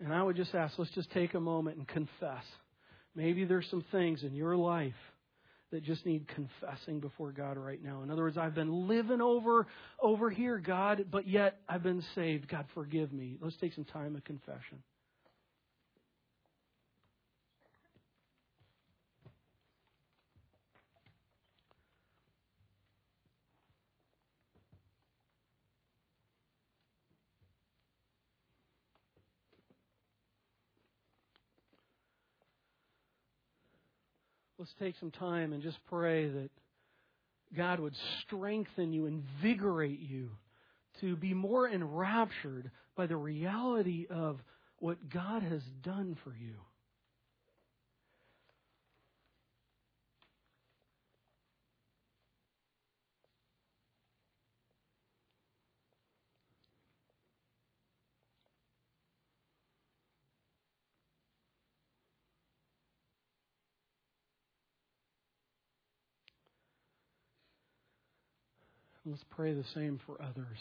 And 0.00 0.12
I 0.12 0.22
would 0.22 0.36
just 0.36 0.54
ask, 0.54 0.78
let's 0.78 0.90
just 0.92 1.10
take 1.12 1.34
a 1.34 1.40
moment 1.40 1.76
and 1.76 1.86
confess. 1.86 2.44
Maybe 3.14 3.44
there's 3.44 3.68
some 3.70 3.84
things 3.92 4.22
in 4.22 4.34
your 4.34 4.56
life 4.56 4.94
that 5.70 5.84
just 5.84 6.04
need 6.04 6.26
confessing 6.28 7.00
before 7.00 7.32
God 7.32 7.56
right 7.56 7.82
now. 7.82 8.02
In 8.02 8.10
other 8.10 8.22
words, 8.22 8.36
I've 8.36 8.54
been 8.54 8.88
living 8.88 9.20
over 9.20 9.66
over 10.00 10.28
here, 10.30 10.58
God, 10.58 11.06
but 11.10 11.26
yet 11.26 11.60
I've 11.68 11.82
been 11.82 12.04
saved. 12.14 12.48
God, 12.48 12.66
forgive 12.74 13.12
me. 13.12 13.38
Let's 13.40 13.56
take 13.56 13.74
some 13.74 13.84
time 13.84 14.14
of 14.16 14.24
confession. 14.24 14.82
Let's 34.62 34.74
take 34.78 34.94
some 35.00 35.10
time 35.10 35.52
and 35.52 35.60
just 35.60 35.78
pray 35.90 36.28
that 36.28 36.48
God 37.56 37.80
would 37.80 37.96
strengthen 38.20 38.92
you, 38.92 39.06
invigorate 39.06 39.98
you 39.98 40.30
to 41.00 41.16
be 41.16 41.34
more 41.34 41.68
enraptured 41.68 42.70
by 42.96 43.08
the 43.08 43.16
reality 43.16 44.06
of 44.08 44.38
what 44.78 45.10
God 45.10 45.42
has 45.42 45.62
done 45.82 46.16
for 46.22 46.32
you. 46.40 46.54
Let's 69.04 69.24
pray 69.30 69.52
the 69.52 69.64
same 69.74 70.00
for 70.06 70.20
others. 70.22 70.58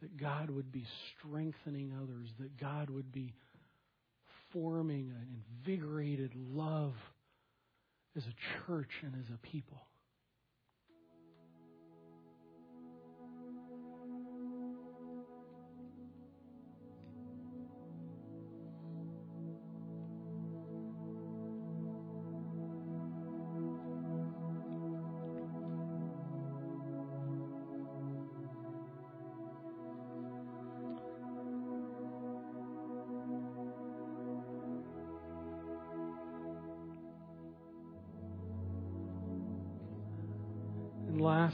That 0.00 0.16
God 0.16 0.50
would 0.50 0.72
be 0.72 0.84
strengthening 1.18 1.92
others, 2.00 2.28
that 2.40 2.58
God 2.58 2.90
would 2.90 3.12
be 3.12 3.34
forming 4.52 5.10
an 5.10 5.42
invigorated 5.66 6.32
love 6.34 6.94
as 8.16 8.24
a 8.24 8.66
church 8.66 8.90
and 9.02 9.14
as 9.14 9.30
a 9.32 9.38
people. 9.46 9.80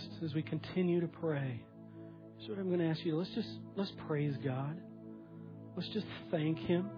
Last, 0.09 0.23
as 0.23 0.35
we 0.35 0.43
continue 0.43 1.01
to 1.01 1.09
pray, 1.09 1.61
is 2.41 2.49
what 2.49 2.59
I'm 2.59 2.69
going 2.69 2.81
to 2.81 2.87
ask 2.87 3.05
you. 3.05 3.17
Let's 3.17 3.31
just 3.35 3.49
let's 3.77 3.93
praise 4.07 4.35
God. 4.45 4.77
Let's 5.77 5.89
just 5.91 6.07
thank 6.31 6.59
Him. 6.59 6.89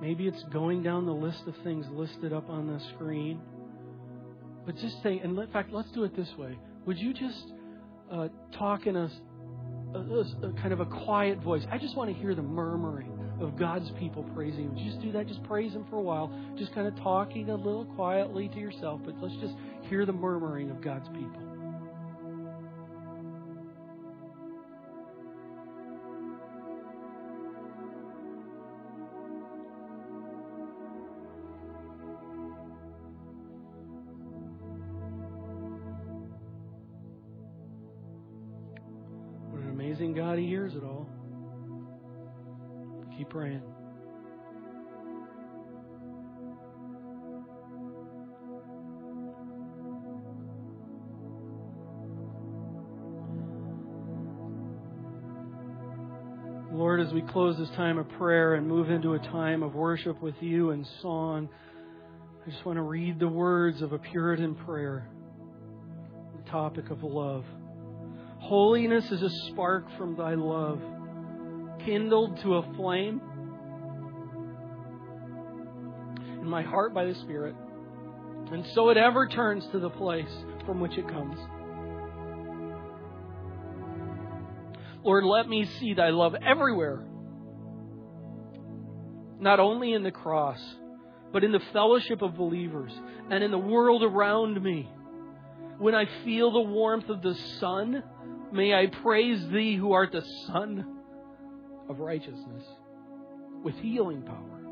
Maybe 0.00 0.26
it's 0.26 0.42
going 0.52 0.82
down 0.82 1.06
the 1.06 1.12
list 1.12 1.42
of 1.46 1.54
things 1.64 1.86
listed 1.90 2.32
up 2.32 2.50
on 2.50 2.66
the 2.66 2.80
screen. 2.94 3.40
But 4.64 4.76
just 4.76 5.02
say, 5.02 5.20
and 5.22 5.38
in 5.38 5.50
fact, 5.52 5.72
let's 5.72 5.90
do 5.92 6.04
it 6.04 6.16
this 6.16 6.28
way. 6.36 6.58
Would 6.86 6.98
you 6.98 7.14
just 7.14 7.52
uh, 8.10 8.28
talk 8.58 8.86
in 8.86 8.96
a, 8.96 9.10
a, 9.94 9.98
a, 9.98 10.52
kind 10.60 10.72
of 10.72 10.80
a 10.80 10.86
quiet 10.86 11.38
voice? 11.40 11.62
I 11.70 11.78
just 11.78 11.96
want 11.96 12.10
to 12.10 12.20
hear 12.20 12.34
the 12.34 12.42
murmuring 12.42 13.12
of 13.40 13.58
God's 13.58 13.90
people 13.98 14.24
praising 14.34 14.76
Him. 14.76 14.90
Just 14.90 15.00
do 15.00 15.12
that. 15.12 15.28
Just 15.28 15.42
praise 15.44 15.72
Him 15.72 15.86
for 15.88 15.96
a 15.96 16.02
while. 16.02 16.32
Just 16.58 16.74
kind 16.74 16.86
of 16.86 16.96
talking 16.96 17.48
a 17.48 17.54
little 17.54 17.84
quietly 17.84 18.48
to 18.48 18.58
yourself, 18.58 19.00
but 19.04 19.14
let's 19.20 19.36
just 19.36 19.54
hear 19.88 20.04
the 20.04 20.12
murmuring 20.12 20.70
of 20.70 20.82
God's 20.82 21.08
people. 21.08 21.45
God 40.16 40.38
He 40.38 40.46
hears 40.46 40.74
it 40.74 40.82
all. 40.82 41.06
Keep 43.18 43.28
praying. 43.28 43.62
Lord, 56.72 57.00
as 57.00 57.12
we 57.12 57.20
close 57.20 57.58
this 57.58 57.68
time 57.76 57.98
of 57.98 58.08
prayer 58.10 58.54
and 58.54 58.66
move 58.66 58.88
into 58.88 59.14
a 59.14 59.18
time 59.18 59.62
of 59.62 59.74
worship 59.74 60.22
with 60.22 60.34
you 60.40 60.70
and 60.70 60.86
song, 61.02 61.50
I 62.46 62.50
just 62.50 62.64
want 62.64 62.76
to 62.76 62.82
read 62.82 63.18
the 63.18 63.28
words 63.28 63.82
of 63.82 63.92
a 63.92 63.98
Puritan 63.98 64.54
prayer, 64.54 65.10
the 66.42 66.50
topic 66.50 66.88
of 66.88 67.02
love. 67.02 67.44
Holiness 68.46 69.10
is 69.10 69.22
a 69.22 69.30
spark 69.48 69.86
from 69.98 70.14
thy 70.14 70.34
love, 70.34 70.80
kindled 71.84 72.40
to 72.42 72.54
a 72.54 72.74
flame 72.74 73.20
in 76.40 76.48
my 76.48 76.62
heart 76.62 76.94
by 76.94 77.06
the 77.06 77.14
Spirit, 77.16 77.56
and 78.52 78.64
so 78.66 78.90
it 78.90 78.96
ever 78.96 79.26
turns 79.26 79.66
to 79.72 79.80
the 79.80 79.90
place 79.90 80.30
from 80.64 80.78
which 80.78 80.96
it 80.96 81.08
comes. 81.08 81.36
Lord, 85.02 85.24
let 85.24 85.48
me 85.48 85.64
see 85.80 85.94
thy 85.94 86.10
love 86.10 86.36
everywhere. 86.36 87.04
Not 89.40 89.58
only 89.58 89.92
in 89.92 90.04
the 90.04 90.12
cross, 90.12 90.60
but 91.32 91.42
in 91.42 91.50
the 91.50 91.62
fellowship 91.72 92.22
of 92.22 92.36
believers 92.36 92.92
and 93.28 93.42
in 93.42 93.50
the 93.50 93.58
world 93.58 94.04
around 94.04 94.62
me. 94.62 94.88
When 95.78 95.96
I 95.96 96.06
feel 96.24 96.52
the 96.52 96.60
warmth 96.60 97.08
of 97.08 97.22
the 97.22 97.34
sun, 97.58 98.04
may 98.52 98.74
I 98.74 98.86
praise 98.86 99.46
thee 99.48 99.76
who 99.76 99.92
art 99.92 100.12
the 100.12 100.24
sun 100.46 100.84
of 101.88 101.98
righteousness 101.98 102.64
with 103.62 103.74
healing 103.76 104.22
power. 104.22 104.62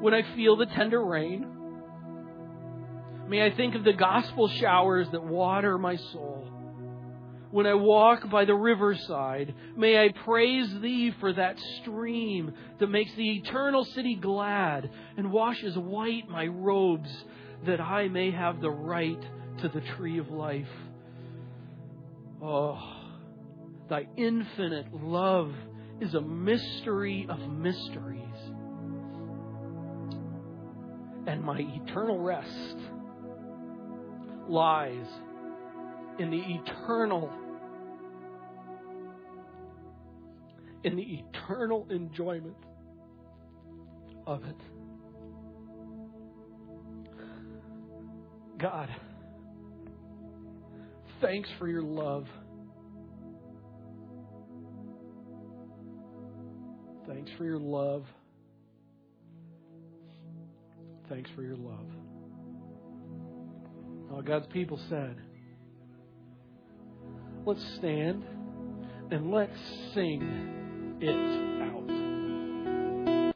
When 0.00 0.14
I 0.14 0.22
feel 0.34 0.56
the 0.56 0.66
tender 0.66 1.04
rain, 1.04 1.46
may 3.28 3.44
I 3.44 3.54
think 3.54 3.74
of 3.74 3.84
the 3.84 3.92
gospel 3.92 4.48
showers 4.48 5.08
that 5.12 5.22
water 5.22 5.78
my 5.78 5.96
soul 5.96 6.52
when 7.52 7.66
I 7.66 7.74
walk 7.74 8.30
by 8.30 8.46
the 8.46 8.54
riverside, 8.54 9.54
may 9.76 10.02
I 10.02 10.08
praise 10.24 10.68
Thee 10.80 11.12
for 11.20 11.34
that 11.34 11.60
stream 11.80 12.54
that 12.80 12.86
makes 12.88 13.14
the 13.14 13.36
eternal 13.36 13.84
city 13.84 14.14
glad 14.14 14.90
and 15.18 15.30
washes 15.30 15.76
white 15.76 16.30
my 16.30 16.46
robes, 16.46 17.10
that 17.66 17.78
I 17.78 18.08
may 18.08 18.30
have 18.30 18.62
the 18.62 18.70
right 18.70 19.20
to 19.58 19.68
the 19.68 19.82
tree 19.96 20.18
of 20.18 20.30
life. 20.30 20.66
Oh, 22.42 23.02
Thy 23.88 24.06
infinite 24.16 24.86
love 24.94 25.52
is 26.00 26.14
a 26.14 26.20
mystery 26.20 27.26
of 27.28 27.38
mysteries. 27.52 28.22
And 31.26 31.42
my 31.44 31.58
eternal 31.60 32.18
rest 32.18 32.76
lies 34.48 35.06
in 36.18 36.30
the 36.30 36.40
eternal 36.40 37.30
in 40.84 40.96
the 40.96 41.02
eternal 41.02 41.86
enjoyment 41.90 42.56
of 44.26 44.42
it. 44.44 44.56
God, 48.58 48.88
thanks 51.22 51.48
for 51.58 51.68
your 51.68 51.82
love. 51.82 52.26
Thanks 57.06 57.30
for 57.38 57.44
your 57.44 57.58
love. 57.58 58.04
Thanks 61.08 61.30
for 61.34 61.42
your 61.42 61.56
love. 61.56 61.86
All 64.12 64.22
God's 64.22 64.46
people 64.48 64.78
said, 64.90 65.16
let's 67.46 67.62
stand 67.78 68.24
and 69.10 69.30
let's 69.30 69.58
sing 69.94 70.98
it. 71.00 71.51